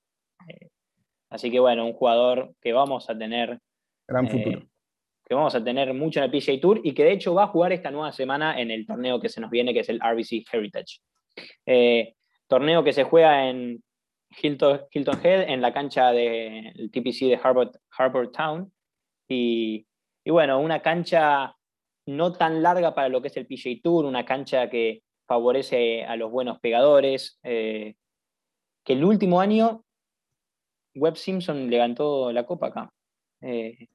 así 1.29 1.49
que 1.49 1.61
bueno, 1.61 1.85
un 1.85 1.93
jugador 1.93 2.53
que 2.61 2.73
vamos 2.73 3.09
a 3.09 3.17
tener. 3.17 3.59
Gran 4.05 4.27
futuro 4.27 4.67
que 5.27 5.35
vamos 5.35 5.53
a 5.55 5.63
tener 5.63 5.93
mucho 5.93 6.19
en 6.19 6.25
el 6.25 6.31
PGA 6.31 6.59
Tour 6.61 6.79
y 6.83 6.93
que 6.93 7.03
de 7.03 7.11
hecho 7.11 7.33
va 7.33 7.43
a 7.43 7.47
jugar 7.47 7.73
esta 7.73 7.91
nueva 7.91 8.13
semana 8.13 8.59
en 8.61 8.71
el 8.71 8.85
torneo 8.85 9.19
que 9.19 9.27
se 9.27 9.41
nos 9.41 9.51
viene, 9.51 9.73
que 9.73 9.81
es 9.81 9.89
el 9.89 9.99
RBC 9.99 10.45
Heritage. 10.49 10.99
Eh, 11.65 12.15
torneo 12.47 12.81
que 12.81 12.93
se 12.93 13.03
juega 13.03 13.49
en 13.49 13.83
Hilton, 14.41 14.83
Hilton 14.89 15.19
Head, 15.21 15.49
en 15.49 15.61
la 15.61 15.73
cancha 15.73 16.11
del 16.13 16.89
TPC 16.91 17.25
de 17.25 17.39
Harbour, 17.43 18.31
Town. 18.31 18.71
Y, 19.27 19.85
bueno, 20.25 20.61
una 20.61 20.81
cancha 20.81 21.53
no 22.05 22.31
tan 22.31 22.63
larga 22.63 22.95
para 22.95 23.09
lo 23.09 23.21
que 23.21 23.27
es 23.27 23.35
el 23.35 23.47
PGA 23.47 23.81
Tour, 23.83 24.05
una 24.05 24.23
cancha 24.23 24.69
que 24.69 25.03
favorece 25.27 26.05
a 26.05 26.15
los 26.15 26.31
buenos 26.31 26.59
pegadores. 26.61 27.37
Eh, 27.43 27.95
que 28.85 28.93
el 28.93 29.03
último 29.03 29.41
año 29.41 29.83
Webb 30.95 31.17
Simpson 31.17 31.69
levantó 31.69 32.31
la 32.31 32.45
copa 32.45 32.67
acá. 32.67 32.89
Eh, 33.41 33.87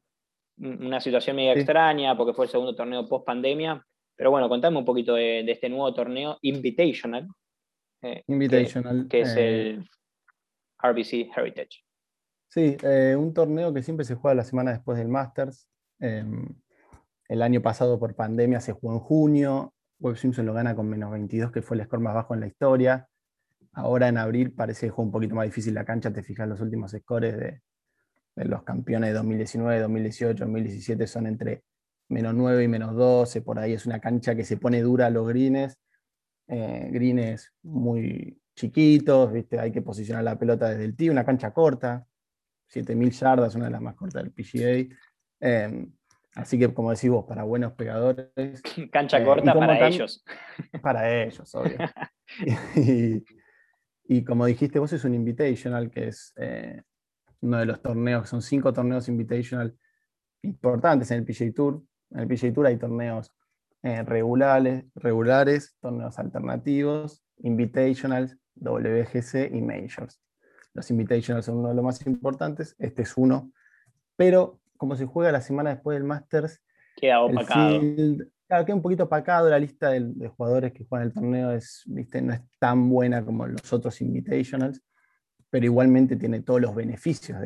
una 0.59 1.01
situación 1.01 1.37
medio 1.37 1.53
extraña 1.53 2.17
porque 2.17 2.35
fue 2.35 2.47
el 2.47 2.51
segundo 2.51 2.75
torneo 2.75 3.09
post 3.09 3.25
pandemia. 3.27 3.85
Pero 4.17 4.31
bueno, 4.31 4.49
contame 4.49 4.79
un 4.79 4.85
poquito 4.85 5.15
de, 5.15 5.41
este 5.41 5.69
nuevo 5.69 5.93
torneo 5.95 6.39
Invitational. 6.43 7.29
Eh, 8.03 8.23
Invitational. 8.27 9.09
Que, 9.09 9.23
es 9.23 9.35
eh, 9.37 9.71
el 9.71 9.89
RBC 10.83 11.37
Heritage. 11.37 11.85
Sí, 12.49 12.77
eh, 12.83 13.17
un 13.19 13.33
torneo 13.33 13.73
que 13.73 13.83
siempre 13.83 14.05
se 14.05 14.15
juega 14.15 14.35
la 14.35 14.45
semana 14.45 14.73
después 14.73 14.99
del 14.99 15.09
Masters. 15.09 15.69
Em, 15.99 16.47
el 17.29 17.43
año 17.43 17.63
pasado 17.63 17.99
por 17.99 18.15
pandemia 18.15 18.61
se 18.61 18.73
jugó 18.73 18.93
en 18.93 19.01
junio. 19.01 19.75
Webb 20.01 20.17
Simpson 20.17 20.45
lo 20.45 20.53
gana 20.53 20.75
con 20.77 20.89
menos 20.89 21.11
22, 21.11 21.51
que 21.51 21.63
fue 21.63 21.77
el 21.77 21.85
score 21.85 22.03
más 22.03 22.15
bajo 22.15 22.35
en 22.35 22.41
la 22.41 22.47
historia. 22.47 23.09
Ahora 23.73 24.09
en 24.09 24.19
abril 24.19 24.53
parece 24.53 24.87
que 24.87 24.91
juega 24.91 25.07
un 25.07 25.13
poquito 25.13 25.35
más 25.35 25.47
difícil 25.47 25.73
la 25.73 25.85
cancha. 25.85 26.13
Te 26.13 26.23
fijas 26.23 26.47
los 26.47 26.61
últimos 26.61 26.91
scores 26.91 27.39
de, 27.39 27.63
los 28.37 28.63
campeones 28.63 29.11
de 29.11 29.15
2019, 29.15 29.81
2018, 29.81 30.45
2017 30.45 31.07
son 31.07 31.27
entre 31.27 31.63
menos 32.09 32.35
9 32.35 32.65
y 32.65 32.69
menos 32.69 32.95
12, 32.95 33.43
por 33.43 33.59
ahí 33.59 33.73
es 33.73 33.87
una 33.87 34.01
cancha 34.01 34.35
que 34.35 34.45
se 34.45 34.57
pone 34.57 34.81
dura 34.83 35.07
a 35.07 35.11
los 35.11 35.27
greens, 35.27 35.79
eh, 36.49 36.89
greens 36.93 37.53
muy 37.63 38.39
chiquitos, 38.55 39.33
¿viste? 39.33 39.59
hay 39.59 39.73
que 39.73 39.83
posicionar 39.83 40.25
la 40.25 40.39
pelota 40.39 40.69
desde 40.69 40.85
el 40.85 40.97
tee, 40.97 41.11
una 41.11 41.25
cancha 41.25 41.53
corta, 41.53 42.07
7000 42.69 43.11
yardas, 43.11 43.55
una 43.55 43.67
de 43.67 43.71
las 43.71 43.81
más 43.81 43.95
cortas 43.95 44.23
del 44.23 44.33
PGA. 44.33 44.95
Em, 45.41 45.93
así 46.35 46.59
que, 46.59 46.73
como 46.73 46.91
decís 46.91 47.11
vos, 47.11 47.25
para 47.27 47.45
buenos 47.45 47.73
pegadores. 47.73 48.31
Cancha 48.93 49.19
eh, 49.19 49.25
corta 49.25 49.55
para 49.55 49.87
ellos. 49.87 50.25
Para 50.83 51.25
ellos, 51.25 51.55
obvio. 51.55 51.77
y, 52.77 53.25
y, 54.05 54.25
como 54.25 54.47
dijiste 54.47 54.79
vos, 54.79 54.93
es 54.93 55.05
un 55.05 55.15
invitational 55.15 55.91
que 55.91 56.09
es 56.09 56.33
eh, 56.37 56.83
uno 57.43 57.59
de 57.59 57.67
los 57.67 57.83
torneos, 57.83 58.29
son 58.29 58.41
cinco 58.41 58.73
torneos 58.73 59.09
invitational 59.09 59.77
importantes 60.43 61.11
en 61.11 61.19
el 61.19 61.25
PGA 61.25 61.53
Tour. 61.53 61.83
En 62.11 62.21
el 62.21 62.29
PGA 62.29 62.53
Tour 62.53 62.67
hay 62.67 62.77
torneos 62.77 63.33
eh, 63.83 64.03
regulares, 64.03 64.85
regulares, 64.95 65.77
torneos 65.81 66.19
alternativos, 66.19 67.25
invitationals, 67.39 68.37
WGC 68.55 69.53
y 69.53 69.61
majors. 69.61 70.21
Los 70.73 70.91
invitationals 70.91 71.47
son 71.47 71.59
uno 71.59 71.69
de 71.69 71.75
los 71.75 71.85
más 71.85 72.07
importantes, 72.07 72.77
este 72.79 73.03
es 73.03 73.17
uno, 73.17 73.53
pero 74.17 74.61
como 74.77 74.97
se 74.97 75.05
juega 75.05 75.33
la 75.33 75.41
semana 75.41 75.71
después 75.71 75.97
del 75.97 76.05
Masters, 76.05 76.63
queda 76.97 77.23
opacado. 77.23 77.81
queda 78.49 78.75
un 78.75 78.83
poquito 78.83 79.05
opacado, 79.05 79.51
la 79.51 79.59
lista 79.59 79.91
de, 79.91 80.29
jugadores 80.29 80.73
que 80.73 80.85
juegan 80.85 81.09
el 81.09 81.15
torneo 81.15 81.53
es, 81.53 81.83
¿viste? 81.87 82.23
no 82.23 82.33
es 82.33 82.41
tan 82.59 82.89
buena 82.89 83.25
como 83.25 83.47
los 83.47 83.73
otros 83.73 84.01
invitationals 84.01 84.83
pero 85.53 85.67
igualmente 85.67 86.17
tiene 86.17 86.41
todos 86.41 86.63
los 86.63 86.75
beneficios 86.75 87.39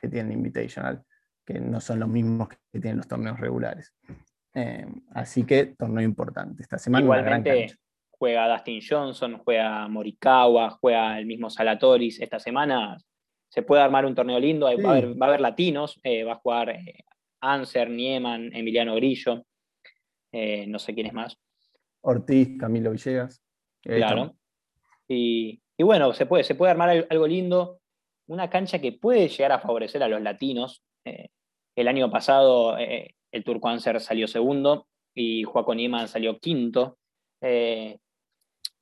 que 0.00 0.08
tiene 0.08 0.28
el 0.30 0.36
Invitational, 0.36 1.02
que 1.44 1.58
no 1.58 1.80
son 1.80 1.98
los 1.98 2.08
mismos 2.08 2.48
que 2.48 2.78
tienen 2.78 2.98
los 2.98 3.08
torneos 3.08 3.40
regulares. 3.40 3.92
Eh, 4.54 4.86
así 5.10 5.42
que 5.44 5.74
torneo 5.76 6.04
importante. 6.04 6.62
Esta 6.62 6.78
semana 6.78 7.02
igualmente 7.02 7.74
juega 8.12 8.48
Dustin 8.48 8.80
Johnson, 8.88 9.38
juega 9.38 9.88
Morikawa, 9.88 10.70
juega 10.70 11.18
el 11.18 11.26
mismo 11.26 11.50
Salatoris. 11.50 12.20
Esta 12.20 12.38
semana 12.38 12.96
se 13.48 13.62
puede 13.62 13.82
armar 13.82 14.06
un 14.06 14.14
torneo 14.14 14.38
lindo, 14.38 14.68
Sí. 14.68 14.80
va, 14.80 14.90
a 14.90 14.92
haber, 14.92 15.20
va 15.20 15.26
a 15.26 15.28
haber 15.30 15.40
latinos, 15.40 15.98
eh, 16.04 16.22
va 16.22 16.34
a 16.34 16.36
jugar 16.36 16.70
eh, 16.70 17.04
Anser, 17.40 17.90
Nieman, 17.90 18.54
Emiliano 18.54 18.94
Grillo, 18.94 19.44
eh, 20.30 20.64
no 20.68 20.78
sé 20.78 20.94
quién 20.94 21.08
es 21.08 21.12
más, 21.12 21.36
Ortiz, 22.02 22.56
Camilo 22.56 22.92
Villegas. 22.92 23.42
claro. 23.82 24.36
Y, 25.08 25.60
y 25.82 25.84
bueno, 25.84 26.12
se 26.12 26.26
puede, 26.26 26.44
se 26.44 26.54
puede 26.54 26.70
armar 26.70 26.90
al- 26.90 27.06
algo 27.10 27.26
lindo, 27.26 27.80
una 28.28 28.48
cancha 28.48 28.78
que 28.78 28.92
puede 28.92 29.26
llegar 29.28 29.50
a 29.50 29.58
favorecer 29.58 30.00
a 30.04 30.06
los 30.06 30.20
latinos. 30.22 30.80
Eh, 31.04 31.28
el 31.76 31.88
año 31.88 32.08
pasado 32.08 32.78
eh, 32.78 33.16
el 33.32 33.42
Turco 33.42 33.68
Anser 33.68 34.00
salió 34.00 34.28
segundo 34.28 34.86
y 35.12 35.42
Joaco 35.42 35.74
Nieman 35.74 36.06
salió 36.06 36.38
quinto. 36.38 36.98
Eh, 37.42 37.98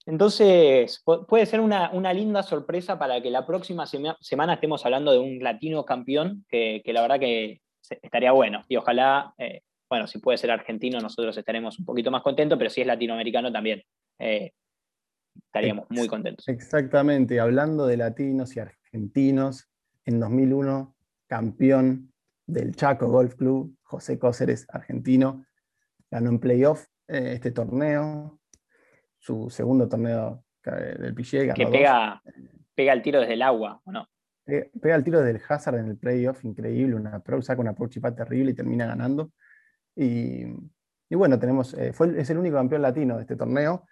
entonces, 0.05 1.03
pu- 1.03 1.25
puede 1.27 1.47
ser 1.47 1.61
una, 1.61 1.91
una 1.93 2.13
linda 2.13 2.43
sorpresa 2.43 2.99
para 2.99 3.23
que 3.23 3.31
la 3.31 3.47
próxima 3.47 3.87
sema- 3.87 4.19
semana 4.21 4.55
estemos 4.55 4.85
hablando 4.85 5.11
de 5.13 5.19
un 5.21 5.39
latino 5.43 5.87
campeón, 5.87 6.45
que, 6.51 6.83
que 6.85 6.93
la 6.93 7.01
verdad 7.01 7.19
que 7.19 7.61
estaría 8.03 8.33
bueno. 8.33 8.63
Y 8.69 8.77
ojalá, 8.77 9.35
bueno, 9.89 10.07
si 10.07 10.19
puede 10.19 10.37
ser 10.37 10.51
argentino, 10.51 11.01
nosotros 11.01 11.35
estaremos 11.37 11.79
un 11.79 11.87
poquito 11.87 12.11
más 12.11 12.23
contentos, 12.23 12.59
pero 12.59 12.69
si 12.71 12.83
es 12.83 12.87
latinoamericano 12.87 13.51
también. 13.51 13.83
Estaríamos 15.37 15.87
muy 15.91 16.09
contentos. 16.09 16.47
Exactamente, 16.49 17.41
hablando 17.41 17.87
de 17.87 17.97
latinos 17.97 18.57
y 18.57 18.61
argentinos, 18.61 19.69
en 20.05 20.21
2001, 20.21 20.97
campeón 21.27 22.13
del 22.47 22.75
Chaco 22.75 23.09
Golf 23.09 23.35
Club, 23.37 23.77
José 23.83 24.19
Cóceres, 24.19 24.67
argentino, 24.71 25.45
ganó 26.11 26.31
en 26.31 26.39
playoff 26.41 26.87
eh, 27.09 27.33
este 27.35 27.53
torneo, 27.53 28.41
su 29.19 29.51
segundo 29.51 29.89
torneo 29.89 30.45
eh, 30.65 30.97
del 30.99 31.15
PGA, 31.15 31.55
Que 31.55 31.65
dos. 31.65 31.73
pega, 31.73 32.23
pega 32.75 32.93
el 32.93 33.03
tiro 33.03 33.21
desde 33.21 33.35
el 33.35 33.43
agua, 33.43 33.81
¿o 33.85 33.93
no? 33.93 34.09
Pe- 34.45 34.71
pega 34.81 34.97
el 34.97 35.05
tiro 35.05 35.21
del 35.21 35.41
Hazard 35.49 35.79
en 35.79 35.87
el 35.89 35.97
playoff, 35.97 36.45
increíble, 36.45 36.95
una 36.97 37.21
pro, 37.21 37.41
saca 37.43 37.61
una 37.61 37.71
approach 37.71 37.99
terrible 38.17 38.51
y 38.51 38.55
termina 38.55 38.87
ganando. 38.87 39.31
Y, 39.95 40.45
y 41.09 41.15
bueno, 41.15 41.39
tenemos, 41.39 41.75
eh, 41.75 41.93
fue, 41.93 42.19
es 42.21 42.31
el 42.31 42.39
único 42.39 42.57
campeón 42.57 42.83
latino 42.83 43.17
de 43.17 43.23
este 43.23 43.37
torneo. 43.37 43.87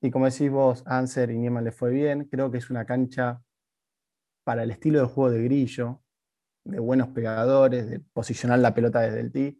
Y 0.00 0.10
como 0.10 0.26
decís 0.26 0.50
vos, 0.50 0.82
Anser 0.86 1.30
y 1.30 1.38
Nieman 1.38 1.64
le 1.64 1.72
fue 1.72 1.90
bien. 1.90 2.24
Creo 2.24 2.50
que 2.50 2.58
es 2.58 2.70
una 2.70 2.84
cancha 2.84 3.40
para 4.44 4.62
el 4.62 4.70
estilo 4.70 5.00
de 5.00 5.06
juego 5.06 5.30
de 5.30 5.42
Grillo, 5.44 6.00
de 6.64 6.78
buenos 6.78 7.08
pegadores, 7.08 7.90
de 7.90 8.00
posicionar 8.00 8.60
la 8.60 8.74
pelota 8.74 9.00
desde 9.00 9.20
el 9.20 9.32
tee. 9.32 9.58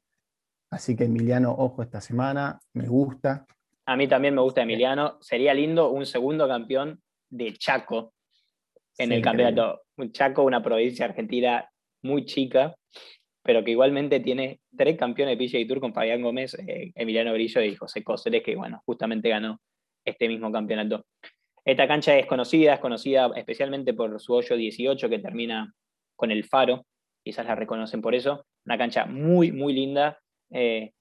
Así 0.70 0.96
que 0.96 1.04
Emiliano, 1.04 1.52
ojo 1.52 1.82
esta 1.82 2.00
semana, 2.00 2.60
me 2.74 2.86
gusta. 2.86 3.46
A 3.86 3.96
mí 3.96 4.06
también 4.06 4.34
me 4.34 4.42
gusta 4.42 4.62
Emiliano. 4.62 5.18
Sería 5.20 5.54
lindo 5.54 5.90
un 5.90 6.06
segundo 6.06 6.46
campeón 6.46 7.00
de 7.30 7.54
Chaco 7.54 8.12
en 8.98 9.08
Sí, 9.08 9.14
el 9.14 9.22
campeonato. 9.22 9.82
Un 9.96 10.12
Chaco, 10.12 10.44
una 10.44 10.62
provincia 10.62 11.06
argentina 11.06 11.68
muy 12.02 12.24
chica, 12.24 12.76
pero 13.42 13.64
que 13.64 13.72
igualmente 13.72 14.20
tiene 14.20 14.60
tres 14.76 14.96
campeones 14.96 15.36
de 15.36 15.44
PGA 15.44 15.66
Tour 15.66 15.80
con 15.80 15.94
Fabián 15.94 16.22
Gómez, 16.22 16.54
eh, 16.54 16.92
Emiliano 16.94 17.32
Grillo 17.32 17.62
y 17.62 17.74
José 17.74 18.04
Cóceres, 18.04 18.42
que 18.44 18.54
bueno, 18.54 18.82
justamente 18.84 19.30
ganó 19.30 19.60
este 20.08 20.28
mismo 20.28 20.50
campeonato. 20.52 21.04
Esta 21.64 21.86
cancha 21.86 22.16
es 22.16 22.26
conocida, 22.26 22.74
es 22.74 22.80
conocida 22.80 23.30
especialmente 23.36 23.92
por 23.94 24.18
su 24.20 24.32
hoyo 24.34 24.56
18 24.56 25.08
que 25.08 25.18
termina 25.18 25.72
con 26.16 26.30
el 26.30 26.44
faro, 26.44 26.86
quizás 27.22 27.46
la 27.46 27.54
reconocen 27.54 28.00
por 28.00 28.14
eso. 28.14 28.46
Una 28.64 28.78
cancha 28.78 29.06
muy, 29.06 29.52
muy 29.52 29.72
linda, 29.72 30.18
eh, 30.50 30.92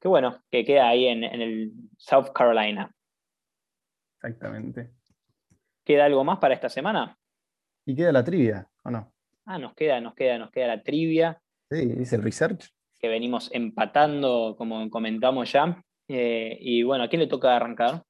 que 0.00 0.08
bueno, 0.08 0.42
que 0.50 0.64
queda 0.64 0.88
ahí 0.88 1.06
en, 1.06 1.24
en 1.24 1.40
el 1.40 1.72
South 1.96 2.28
Carolina. 2.34 2.94
Exactamente. 4.16 4.90
¿Queda 5.84 6.04
algo 6.04 6.24
más 6.24 6.38
para 6.38 6.54
esta 6.54 6.68
semana? 6.68 7.16
Y 7.86 7.94
queda 7.94 8.12
la 8.12 8.24
trivia, 8.24 8.68
¿o 8.84 8.90
no? 8.90 9.12
Ah, 9.46 9.58
nos 9.58 9.74
queda, 9.74 10.00
nos 10.00 10.14
queda, 10.14 10.38
nos 10.38 10.50
queda 10.50 10.66
la 10.68 10.82
trivia, 10.82 11.40
Sí, 11.70 11.86
dice 11.86 12.16
el 12.16 12.22
research. 12.22 12.66
que 12.98 13.08
venimos 13.08 13.48
empatando, 13.52 14.56
como 14.58 14.90
comentamos 14.90 15.52
ya. 15.52 15.82
Eh, 16.08 16.58
y 16.60 16.82
bueno, 16.82 17.04
¿a 17.04 17.08
quién 17.08 17.20
le 17.20 17.28
toca 17.28 17.54
arrancar? 17.56 18.02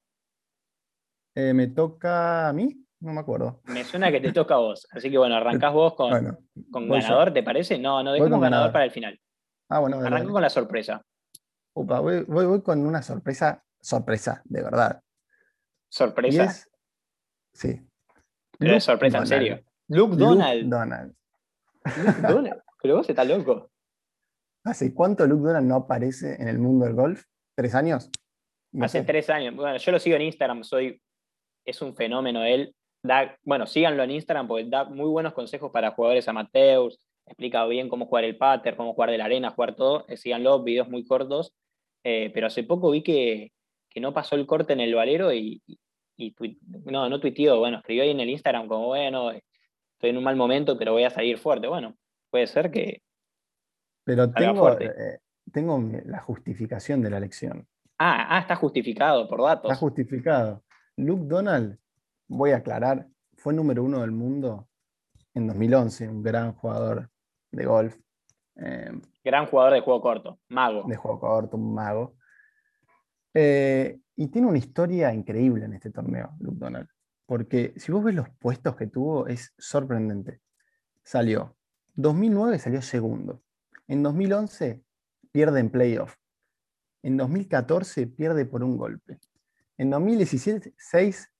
Eh, 1.34 1.52
me 1.54 1.68
toca 1.68 2.48
a 2.48 2.52
mí, 2.52 2.84
no 3.00 3.12
me 3.12 3.20
acuerdo. 3.20 3.60
Me 3.66 3.84
suena 3.84 4.10
que 4.10 4.20
te 4.20 4.32
toca 4.32 4.54
a 4.54 4.58
vos. 4.58 4.86
Así 4.90 5.10
que 5.10 5.18
bueno, 5.18 5.36
arrancás 5.36 5.72
vos 5.72 5.94
con, 5.94 6.10
Bueno, 6.10 6.38
con 6.70 6.86
yo. 6.86 6.92
ganador, 6.94 7.32
¿te 7.32 7.42
parece? 7.42 7.78
No, 7.78 8.02
no, 8.02 8.12
dejemos 8.12 8.30
ganador, 8.32 8.50
ganador. 8.50 8.72
para 8.72 8.84
el 8.84 8.90
final. 8.90 9.20
ah, 9.68 9.78
bueno, 9.78 9.96
dale, 9.96 10.08
Arranco 10.08 10.24
dale. 10.26 10.32
con 10.32 10.42
la 10.42 10.50
sorpresa. 10.50 11.02
Upa, 11.74 12.00
voy, 12.00 12.22
voy- 12.24 12.46
voy 12.46 12.62
con 12.62 12.84
una 12.84 13.00
sorpresa, 13.02 13.62
sorpresa, 13.80 14.42
de 14.44 14.62
verdad. 14.62 15.00
Sorpresa. 15.88 16.44
es, 16.44 16.68
sí. 17.52 17.80
Pero 18.58 18.74
es 18.76 18.84
sorpresa, 18.84 19.18
en 19.18 19.24
Donald. 19.24 19.42
serio. 19.42 19.64
Luke 19.88 20.10
Luke 20.12 20.16
Donald. 20.24 20.68
Donald. 20.70 21.14
Luke 22.04 22.20
Donald. 22.32 22.62
Pero 22.82 22.96
vos 22.96 23.08
estás 23.08 23.26
loco. 23.26 23.70
¿Hace 24.64 24.92
cuánto 24.92 25.26
Luke 25.26 25.42
Donald 25.46 25.66
no 25.66 25.76
aparece 25.76 26.34
en 26.40 26.48
el 26.48 26.58
mundo 26.58 26.84
del 26.84 26.94
golf? 26.94 27.24
¿Tres 27.56 27.74
años? 27.74 28.10
No 28.72 28.84
Hace 28.84 28.98
sé. 29.00 29.04
tres 29.04 29.30
años. 29.30 29.54
Bueno, 29.56 29.76
yo 29.78 29.92
lo 29.92 29.98
sigo 29.98 30.16
en 30.16 30.22
Instagram, 30.22 30.62
soy. 30.64 31.00
Es 31.64 31.82
un 31.82 31.94
fenómeno 31.94 32.44
él. 32.44 32.74
Da, 33.02 33.36
bueno, 33.44 33.66
síganlo 33.66 34.02
en 34.02 34.10
Instagram 34.10 34.46
porque 34.48 34.64
da 34.68 34.84
muy 34.84 35.08
buenos 35.08 35.32
consejos 35.32 35.70
para 35.70 35.90
jugadores 35.92 36.28
amateurs. 36.28 36.98
Explica 37.26 37.64
bien 37.66 37.88
cómo 37.88 38.06
jugar 38.06 38.24
el 38.24 38.36
pater, 38.36 38.76
cómo 38.76 38.92
jugar 38.94 39.10
de 39.10 39.18
la 39.18 39.24
arena, 39.26 39.50
jugar 39.50 39.74
todo. 39.74 40.04
Eh, 40.08 40.16
síganlo, 40.16 40.62
videos 40.62 40.88
muy 40.88 41.04
cortos. 41.04 41.54
Eh, 42.04 42.30
pero 42.34 42.46
hace 42.48 42.64
poco 42.64 42.90
vi 42.90 43.02
que, 43.02 43.52
que 43.88 44.00
no 44.00 44.12
pasó 44.12 44.34
el 44.36 44.46
corte 44.46 44.72
en 44.72 44.80
el 44.80 44.94
valero 44.94 45.32
y, 45.32 45.62
y- 45.66 45.78
no, 46.84 47.08
no 47.08 47.18
tuiteó, 47.18 47.58
bueno, 47.60 47.78
escribió 47.78 48.02
ahí 48.02 48.10
en 48.10 48.20
el 48.20 48.28
Instagram 48.28 48.66
como, 48.68 48.88
bueno, 48.88 49.30
estoy 49.30 50.10
en 50.10 50.18
un 50.18 50.24
mal 50.24 50.36
momento, 50.36 50.76
pero 50.76 50.92
voy 50.92 51.04
a 51.04 51.08
salir 51.10 51.38
fuerte. 51.38 51.66
Bueno, 51.66 51.96
puede 52.30 52.46
ser 52.46 52.70
que. 52.70 53.00
Pero 54.04 54.30
tengo, 54.30 54.78
eh, 54.78 55.18
tengo 55.50 55.80
la 56.04 56.20
justificación 56.20 57.00
de 57.00 57.08
la 57.10 57.16
elección. 57.16 57.66
Ah, 57.98 58.26
ah, 58.36 58.40
está 58.40 58.56
justificado 58.56 59.26
por 59.28 59.42
datos. 59.42 59.70
Está 59.72 59.80
justificado. 59.80 60.62
Luke 61.00 61.24
Donald, 61.26 61.78
voy 62.28 62.50
a 62.50 62.58
aclarar, 62.58 63.08
fue 63.36 63.54
número 63.54 63.82
uno 63.82 64.00
del 64.00 64.12
mundo 64.12 64.68
en 65.34 65.46
2011, 65.46 66.08
un 66.08 66.22
gran 66.22 66.52
jugador 66.52 67.10
de 67.50 67.64
golf, 67.64 67.96
eh, 68.56 68.92
Gran 69.24 69.46
jugador 69.46 69.72
de 69.74 69.80
juego 69.80 70.02
corto, 70.02 70.38
mago. 70.48 70.84
de 70.86 70.96
juego 70.96 71.18
corto, 71.18 71.56
un 71.56 71.74
mago. 71.74 72.16
Eh, 73.32 73.98
y 74.16 74.26
tiene 74.28 74.48
una 74.48 74.58
historia 74.58 75.14
increíble 75.14 75.64
en 75.64 75.72
este 75.72 75.90
torneo, 75.90 76.32
Luke 76.40 76.58
Donald, 76.58 76.88
porque 77.26 77.72
si 77.76 77.92
vos 77.92 78.04
ves 78.04 78.14
los 78.14 78.28
puestos 78.38 78.76
que 78.76 78.86
tuvo, 78.86 79.26
es 79.26 79.54
sorprendente. 79.56 80.40
Salió, 81.02 81.56
2009 81.94 82.58
salió 82.58 82.82
segundo, 82.82 83.42
en 83.88 84.02
2011 84.02 84.82
pierde 85.32 85.60
en 85.60 85.70
playoff, 85.70 86.16
en 87.02 87.16
2014 87.16 88.06
pierde 88.08 88.44
por 88.44 88.62
un 88.62 88.76
golpe, 88.76 89.18
en 89.80 89.88
2017 89.88 90.74
6 90.76 91.32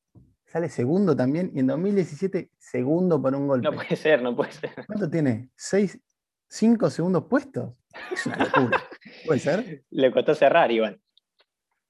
sale 0.47 0.69
segundo 0.71 1.15
también, 1.15 1.53
y 1.55 1.61
en 1.61 1.67
2017 1.67 2.51
segundo 2.59 3.21
por 3.21 3.35
un 3.35 3.47
golpe. 3.47 3.69
No 3.69 3.75
puede 3.75 3.95
ser, 3.97 4.23
no 4.23 4.35
puede 4.35 4.51
ser. 4.53 4.71
¿Cuánto 4.87 5.09
tiene? 5.11 5.51
¿Seis, 5.55 6.01
cinco 6.49 6.89
segundos 6.91 7.27
puestos? 7.29 7.75
Es 8.11 8.27
una 8.27 8.39
locura. 8.39 8.83
¿Puede 9.27 9.41
ser? 9.41 9.85
Le 9.91 10.11
costó 10.11 10.35
cerrar 10.35 10.73
igual. 10.73 10.99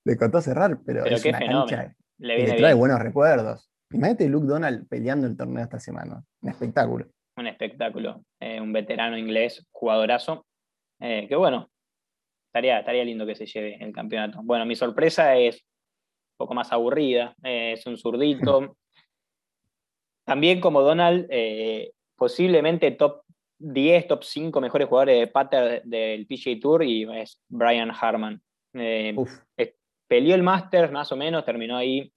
Le 0.04 0.16
costó 0.16 0.40
cerrar, 0.40 0.78
pero, 0.84 1.04
Pero 1.04 1.16
es 1.16 1.22
qué 1.22 1.28
una 1.28 1.38
fenómeno. 1.38 1.66
cancha 1.66 1.96
Le 2.18 2.34
que 2.34 2.36
viene 2.36 2.52
le 2.52 2.58
trae 2.58 2.70
bien. 2.72 2.78
buenos 2.78 2.98
recuerdos. 2.98 3.70
Imagínate 3.92 4.28
Luke 4.28 4.46
Donald 4.46 4.88
peleando 4.88 5.26
el 5.28 5.36
torneo 5.36 5.62
esta 5.62 5.78
semana. 5.78 6.22
Un 6.42 6.50
espectáculo. 6.50 7.06
Un 7.36 7.46
espectáculo. 7.46 8.24
Eh, 8.40 8.60
un 8.60 8.72
veterano 8.72 9.16
inglés, 9.16 9.66
jugadorazo. 9.70 10.46
Eh, 10.98 11.26
que 11.28 11.36
bueno, 11.36 11.70
estaría, 12.48 12.80
estaría 12.80 13.04
lindo 13.04 13.24
que 13.24 13.36
se 13.36 13.46
lleve 13.46 13.82
el 13.82 13.92
campeonato. 13.92 14.40
Bueno, 14.42 14.66
mi 14.66 14.74
sorpresa 14.74 15.36
es 15.36 15.64
poco 16.40 16.54
más 16.54 16.72
aburrida. 16.72 17.36
Eh, 17.44 17.74
es 17.74 17.86
un 17.86 17.98
zurdito. 17.98 18.76
También 20.26 20.60
como 20.60 20.80
Donald, 20.80 21.26
eh, 21.30 21.92
posiblemente 22.16 22.90
top 22.92 23.22
10, 23.58 24.06
top 24.08 24.24
5 24.24 24.60
mejores 24.60 24.88
jugadores 24.88 25.18
de 25.20 25.26
pater 25.26 25.82
del 25.84 26.26
PGA 26.26 26.58
Tour 26.60 26.82
y 26.84 27.02
es 27.20 27.38
Brian 27.48 27.90
Harman. 27.90 28.40
Eh, 28.74 29.14
peleó 30.08 30.34
el 30.34 30.42
Masters 30.42 30.90
más 30.92 31.12
o 31.12 31.16
menos, 31.16 31.44
terminó 31.44 31.76
ahí 31.76 32.10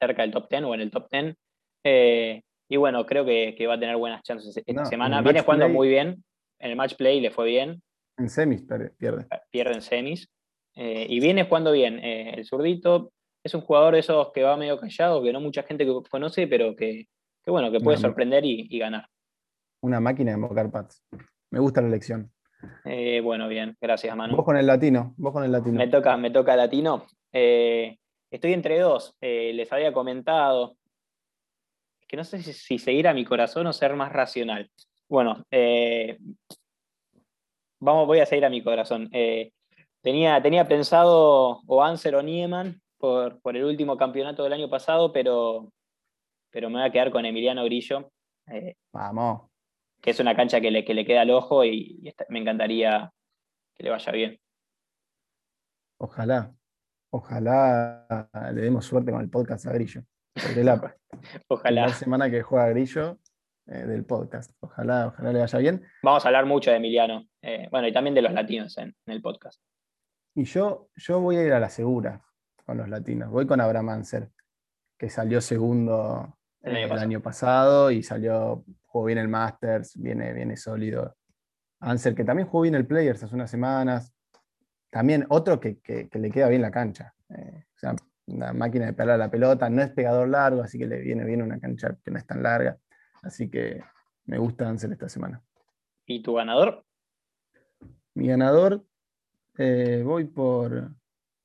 cerca 0.00 0.22
del 0.22 0.32
top 0.32 0.48
10 0.50 0.62
o 0.64 0.74
en 0.74 0.80
el 0.80 0.90
top 0.90 1.08
10. 1.10 1.36
Eh, 1.84 2.42
y 2.68 2.76
bueno, 2.76 3.04
creo 3.06 3.24
que, 3.24 3.54
que 3.56 3.66
va 3.66 3.74
a 3.74 3.78
tener 3.80 3.96
buenas 3.96 4.22
chances 4.22 4.56
esta 4.56 4.72
No, 4.72 4.84
semana. 4.86 5.20
Viene 5.22 5.42
jugando 5.42 5.66
play- 5.66 5.74
muy 5.74 5.88
bien. 5.88 6.24
En 6.60 6.70
el 6.70 6.76
match 6.76 6.94
play 6.96 7.20
le 7.20 7.30
fue 7.30 7.46
bien, 7.46 7.80
en 8.16 8.28
semis 8.30 8.62
pierde. 8.98 9.26
pierde 9.50 9.74
en 9.74 9.82
semis. 9.82 10.28
Eh, 10.76 11.06
y 11.08 11.20
viene 11.20 11.44
jugando 11.44 11.72
bien. 11.72 11.98
Eh, 12.02 12.34
el 12.36 12.44
zurdito 12.44 13.12
es 13.42 13.54
un 13.54 13.60
jugador 13.60 13.94
de 13.94 14.00
esos 14.00 14.32
que 14.32 14.42
va 14.42 14.56
medio 14.56 14.78
callado, 14.78 15.22
que 15.22 15.32
no 15.32 15.40
mucha 15.40 15.62
gente 15.62 15.84
que 15.84 15.92
conoce, 16.10 16.46
pero 16.46 16.74
que, 16.74 17.06
que 17.42 17.50
bueno, 17.50 17.70
que 17.70 17.80
puede 17.80 17.98
Una- 17.98 18.08
sorprender 18.08 18.44
y, 18.44 18.66
y 18.70 18.78
ganar. 18.78 19.08
Una 19.82 20.00
máquina 20.00 20.30
de 20.32 20.36
mocar 20.38 20.70
pads. 20.70 21.04
Me 21.50 21.60
gusta 21.60 21.80
la 21.80 21.88
elección. 21.88 22.32
Eh, 22.84 23.20
bueno, 23.20 23.46
bien, 23.48 23.76
gracias, 23.80 24.16
Manu. 24.16 24.36
Vos 24.36 24.44
con 24.44 24.56
el 24.56 24.66
latino. 24.66 25.14
Vos 25.18 25.32
con 25.32 25.44
el 25.44 25.52
latino. 25.52 25.76
Me 25.76 25.88
toca, 25.88 26.16
me 26.16 26.30
toca 26.30 26.56
latino. 26.56 27.06
Estoy 27.30 28.52
entre 28.52 28.78
dos. 28.80 29.14
Les 29.20 29.70
había 29.72 29.92
comentado 29.92 30.76
que 32.00 32.06
que 32.08 32.16
no 32.16 32.24
sé 32.24 32.40
si, 32.42 32.78
seguir 32.78 33.08
a 33.08 33.14
mi 33.14 33.24
corazón 33.24 33.66
o 33.66 33.72
ser 33.72 33.94
más 33.96 34.12
racional. 34.12 34.70
Bueno, 35.08 35.44
vamos, 37.80 38.06
voy 38.06 38.20
a 38.20 38.26
seguir 38.26 38.44
a 38.44 38.50
mi 38.50 38.62
corazón. 38.62 39.08
Eh, 39.12 39.52
tenía, 40.04 40.40
tenía 40.42 40.68
pensado 40.68 41.62
o 41.66 41.82
Anser 41.82 42.14
o 42.14 42.22
Nieman 42.22 42.80
por, 42.98 43.40
por, 43.40 43.56
el 43.56 43.64
último 43.64 43.96
campeonato 43.96 44.44
del 44.44 44.52
año 44.52 44.68
pasado, 44.68 45.12
pero, 45.12 45.72
pero 46.50 46.68
me 46.68 46.78
voy 46.78 46.88
a 46.88 46.92
quedar 46.92 47.10
con 47.10 47.24
Emiliano 47.24 47.64
Grillo. 47.64 48.12
Eh, 48.46 48.76
vamos. 48.92 49.50
Que 50.00 50.10
es 50.10 50.20
una 50.20 50.36
cancha 50.36 50.60
que 50.60 50.70
le, 50.70 50.84
que 50.84 50.92
le 50.92 51.06
queda 51.06 51.22
al 51.22 51.30
ojo 51.30 51.64
y, 51.64 52.14
me 52.28 52.38
encantaría 52.38 53.10
que 53.74 53.82
le 53.82 53.90
vaya 53.90 54.12
bien. 54.12 54.40
Ojalá, 55.98 56.54
ojalá 57.10 58.28
le 58.52 58.60
demos 58.60 58.84
suerte 58.84 59.10
con 59.10 59.22
el 59.22 59.30
podcast 59.30 59.66
a 59.66 59.72
Grillo. 59.72 60.02
la, 60.56 60.96
ojalá. 61.48 61.86
La 61.86 61.94
semana 61.94 62.30
que 62.30 62.42
juega 62.42 62.68
Grillo 62.68 63.18
eh, 63.66 63.86
del 63.86 64.04
podcast. 64.04 64.50
Ojalá, 64.60 65.06
ojalá 65.06 65.32
le 65.32 65.38
vaya 65.38 65.58
bien. 65.58 65.82
Vamos 66.02 66.26
a 66.26 66.28
hablar 66.28 66.44
mucho 66.44 66.70
de 66.70 66.76
Emiliano. 66.76 67.26
Eh, 67.40 67.68
bueno, 67.70 67.88
y 67.88 67.92
también 67.92 68.14
de 68.14 68.20
los 68.20 68.32
latinos 68.34 68.76
en, 68.76 68.94
el 69.06 69.22
podcast. 69.22 69.62
Y 70.34 70.44
yo, 70.44 70.88
yo 70.96 71.20
voy 71.20 71.36
a 71.36 71.44
ir 71.44 71.52
a 71.52 71.60
la 71.60 71.68
segura 71.68 72.20
con 72.66 72.76
los 72.76 72.88
latinos. 72.88 73.30
Voy 73.30 73.46
con 73.46 73.60
Abraham 73.60 73.90
Anser, 73.90 74.30
que 74.98 75.08
salió 75.08 75.40
segundo 75.40 76.36
el 76.62 76.90
año, 76.92 77.20
pasado. 77.20 77.90
y 77.90 78.02
salió, 78.02 78.64
jugó 78.86 79.06
bien 79.06 79.18
el 79.18 79.28
Masters, 79.28 79.96
viene, 79.96 80.32
viene 80.32 80.56
sólido. 80.56 81.16
Anser, 81.80 82.14
que 82.14 82.24
también 82.24 82.48
jugó 82.48 82.62
bien 82.62 82.74
el 82.74 82.86
Players 82.86 83.22
hace 83.22 83.34
unas 83.34 83.50
semanas. 83.50 84.12
También 84.90 85.26
otro 85.28 85.60
que, 85.60 85.78
le 86.12 86.30
queda 86.30 86.48
bien 86.48 86.62
la 86.62 86.70
cancha. 86.70 87.14
Eh, 87.28 87.64
o 87.74 87.78
sea, 87.78 87.94
una 88.26 88.52
máquina 88.52 88.86
de 88.86 88.92
pegar 88.92 89.18
la 89.18 89.30
pelota, 89.30 89.68
no 89.68 89.82
es 89.82 89.90
pegador 89.90 90.28
largo, 90.28 90.62
así 90.62 90.78
que 90.78 90.86
le 90.86 91.00
viene 91.00 91.24
bien 91.24 91.42
una 91.42 91.60
cancha 91.60 91.96
que 92.02 92.10
no 92.10 92.18
es 92.18 92.26
tan 92.26 92.42
larga. 92.42 92.78
Así 93.22 93.50
que 93.50 93.82
me 94.26 94.38
gusta 94.38 94.68
Ansel 94.68 94.92
esta 94.92 95.08
semana. 95.08 95.42
¿Y 96.06 96.22
tu 96.22 96.34
ganador? 96.34 96.84
Mi 98.14 98.28
ganador, 98.28 98.84
eh, 99.58 100.02
voy 100.04 100.24
por 100.24 100.90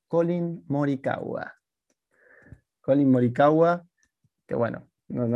Colin 0.08 0.64
Morikawa. 0.68 1.54
Colin 2.80 3.10
Morikawa, 3.10 3.86
que 4.46 4.54
bueno, 4.54 4.88
no, 5.08 5.28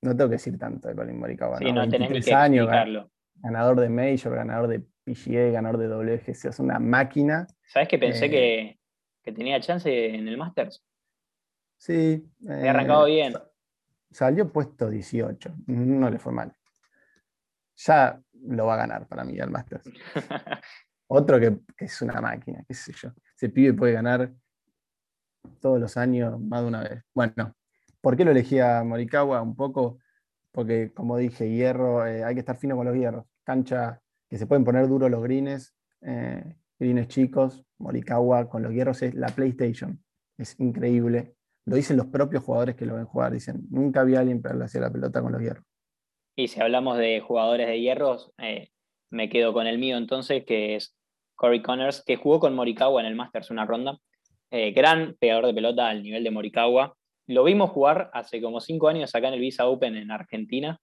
tengo 0.00 0.28
que 0.28 0.36
decir 0.36 0.58
tanto 0.58 0.88
de 0.88 0.94
Colin 0.94 1.18
Morikawa. 1.18 1.58
Sí, 1.58 1.72
no, 1.72 1.88
tenés 1.88 2.24
que 2.24 2.34
años, 2.34 2.68
ganador 3.34 3.80
de 3.80 3.88
Major, 3.88 4.34
ganador 4.34 4.68
de 4.68 4.80
PGA, 5.04 5.50
ganador 5.50 5.78
de 5.78 5.88
WGC, 5.88 6.46
es 6.46 6.58
una 6.58 6.78
máquina. 6.78 7.46
¿Sabes 7.66 7.88
que 7.88 7.98
pensé 7.98 8.26
eh, 8.26 8.78
que, 9.22 9.32
tenía 9.32 9.60
chance 9.60 10.14
en 10.14 10.28
el 10.28 10.38
Masters? 10.38 10.84
Sí. 11.76 12.24
Me 12.40 12.68
arrancado 12.68 13.06
eh, 13.06 13.10
bien. 13.10 13.34
Salió 14.10 14.50
puesto 14.50 14.88
18, 14.88 15.54
no 15.66 16.10
le 16.10 16.18
fue 16.18 16.32
mal. 16.32 16.54
Ya 17.76 18.20
lo 18.46 18.66
va 18.66 18.74
a 18.74 18.76
ganar 18.78 19.08
para 19.08 19.24
mí 19.24 19.38
el 19.38 19.50
Masters. 19.50 19.84
Otro 21.14 21.38
que, 21.38 21.58
es 21.76 22.00
una 22.00 22.22
máquina, 22.22 22.64
qué 22.66 22.72
sé 22.72 22.90
yo. 22.94 23.10
Ese 23.36 23.50
pibe 23.50 23.74
puede 23.74 23.92
ganar 23.92 24.32
todos 25.60 25.78
los 25.78 25.98
años 25.98 26.40
más 26.40 26.62
de 26.62 26.68
una 26.68 26.80
vez. 26.80 27.02
Bueno, 27.12 27.54
¿por 28.00 28.16
qué 28.16 28.24
lo 28.24 28.30
elegí 28.30 28.58
a 28.60 28.82
Morikawa? 28.82 29.42
Un 29.42 29.54
poco 29.54 29.98
porque, 30.52 30.90
como 30.94 31.18
dije, 31.18 31.50
hierro, 31.50 32.06
eh, 32.06 32.24
hay 32.24 32.32
que 32.32 32.40
estar 32.40 32.56
fino 32.56 32.76
con 32.76 32.86
los 32.86 32.96
hierros. 32.96 33.26
Cancha 33.44 34.00
que 34.30 34.38
se 34.38 34.46
pueden 34.46 34.64
poner 34.64 34.88
duros 34.88 35.10
los 35.10 35.22
greens, 35.22 35.74
eh, 36.00 36.56
chicos. 37.08 37.62
Morikawa 37.76 38.48
con 38.48 38.62
los 38.62 38.72
hierros 38.72 39.02
es 39.02 39.14
la 39.14 39.28
PlayStation. 39.28 40.02
Es 40.38 40.58
increíble. 40.60 41.34
Lo 41.66 41.76
dicen 41.76 41.98
los 41.98 42.06
propios 42.06 42.42
jugadores 42.42 42.74
que 42.74 42.86
lo 42.86 42.94
ven 42.94 43.04
jugar. 43.04 43.32
Dicen, 43.32 43.66
nunca 43.68 44.02
vi 44.04 44.14
a 44.14 44.20
alguien 44.20 44.40
pegarle 44.40 44.64
hacia 44.64 44.80
la 44.80 44.90
pelota 44.90 45.20
con 45.20 45.32
los 45.32 45.42
hierros. 45.42 45.64
Y 46.36 46.48
si 46.48 46.58
hablamos 46.62 46.96
de 46.96 47.20
jugadores 47.20 47.66
de 47.66 47.82
hierros, 47.82 48.32
eh, 48.38 48.70
me 49.10 49.28
quedo 49.28 49.52
con 49.52 49.66
el 49.66 49.76
mío 49.76 49.98
entonces, 49.98 50.46
que 50.46 50.76
es 50.76 50.96
Corey 51.42 51.60
Connors, 51.60 52.04
que 52.04 52.14
jugó 52.14 52.38
con 52.38 52.54
Morikawa 52.54 53.00
en 53.00 53.08
el 53.08 53.16
Masters 53.16 53.50
una 53.50 53.66
ronda. 53.66 53.98
Eh, 54.52 54.70
gran 54.70 55.16
pegador 55.18 55.46
de 55.46 55.54
pelota 55.54 55.88
al 55.88 56.00
nivel 56.00 56.22
de 56.22 56.30
Morikawa. 56.30 56.94
Lo 57.26 57.42
vimos 57.42 57.70
jugar 57.70 58.10
hace 58.12 58.40
como 58.40 58.60
cinco 58.60 58.86
años 58.88 59.12
acá 59.12 59.26
en 59.26 59.34
el 59.34 59.40
Visa 59.40 59.66
Open 59.66 59.96
en 59.96 60.12
Argentina. 60.12 60.78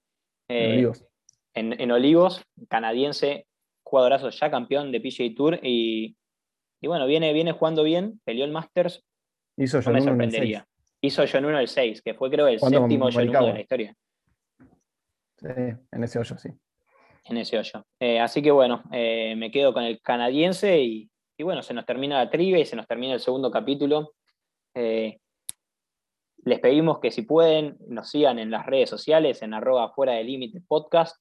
en 0.50 0.74
Olivos. 0.74 1.06
En, 1.54 1.91
Olivos, 1.91 2.43
canadiense, 2.67 3.48
jugadorazo 3.84 4.32
ya 4.32 4.52
campeón 4.52 4.91
de 4.91 5.00
PGA 5.00 5.34
Tour 5.34 5.60
y, 5.63 6.17
y 6.82 6.88
bueno, 6.88 7.08
viene, 7.08 7.32
viene 7.32 7.54
jugando 7.54 7.84
bien, 7.84 8.19
peleó 8.26 8.43
el 8.43 8.52
Masters, 8.52 9.02
Hizo 9.56 9.82
no 9.82 9.91
me 9.93 10.02
sorprendería. 10.02 10.67
Hizo 11.02 11.24
John 11.32 11.45
1 11.45 11.60
el 11.60 11.67
6, 11.69 12.02
que 12.02 12.13
fue 12.13 12.30
creo 12.30 12.48
el 12.48 12.60
séptimo 12.60 13.10
John 13.12 13.30
1 13.30 13.45
de 13.45 13.54
la 13.54 13.62
historia. 13.62 13.95
Sí, 15.38 15.48
en 15.48 16.04
ese 16.04 16.19
hoyo, 16.19 16.38
sí. 16.38 16.50
En 17.30 17.38
ese 17.38 17.58
hoyo. 17.58 17.86
Eh, 18.00 18.20
así 18.20 18.42
que 18.42 18.52
bueno, 18.52 18.84
eh, 18.92 19.36
me 19.38 19.52
quedo 19.52 19.74
con 19.74 19.84
el 19.84 20.02
canadiense 20.02 20.82
y, 20.82 21.10
bueno, 21.39 21.62
se 21.62 21.74
nos 21.74 21.86
termina 21.86 22.18
la 22.18 22.30
trivia 22.30 22.60
y 22.60 22.65
se 22.65 22.76
nos 22.76 22.88
termina 22.88 23.13
el 23.13 23.20
segundo 23.20 23.52
capítulo. 23.52 24.13
Eh, 24.76 25.20
les 26.44 26.60
pedimos 26.60 27.00
que 27.00 27.12
si 27.12 27.22
pueden 27.22 27.78
nos 27.88 28.10
sigan 28.10 28.39
en 28.39 28.50
las 28.50 28.65
redes 28.65 28.89
sociales, 28.89 29.42
en 29.42 29.54
arroba 29.54 29.92
fuera 29.92 30.13
de 30.13 30.24
límite 30.24 30.62
podcast. 30.68 31.18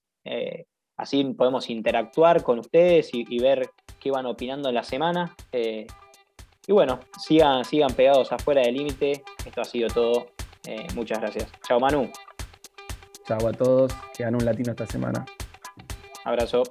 así 0.97 1.25
podemos 1.25 1.69
interactuar 1.71 2.43
con 2.43 2.59
ustedes 2.59 3.11
y, 3.13 3.39
ver 3.39 3.69
qué 4.01 4.11
van 4.11 4.27
opinando 4.27 4.69
en 4.69 4.75
la 4.75 4.83
semana. 4.83 5.35
Y 5.53 6.73
bueno, 6.73 7.01
sigan, 7.19 7.65
sigan 7.65 7.95
pegados 7.95 8.33
afuera 8.33 8.63
del 8.63 8.75
límite. 8.75 9.23
Esto 9.45 9.61
ha 9.61 9.65
sido 9.65 9.89
todo. 9.89 10.27
Muchas 10.95 11.21
gracias. 11.21 11.53
Chao 11.67 11.81
Manu. 11.81 12.11
Chao 13.27 13.47
a 13.47 13.53
todos. 13.53 13.93
Que 14.17 14.25
un 14.25 14.45
latino 14.45 14.71
esta 14.71 14.87
semana. 14.87 15.25
Abrazo. 16.29 16.63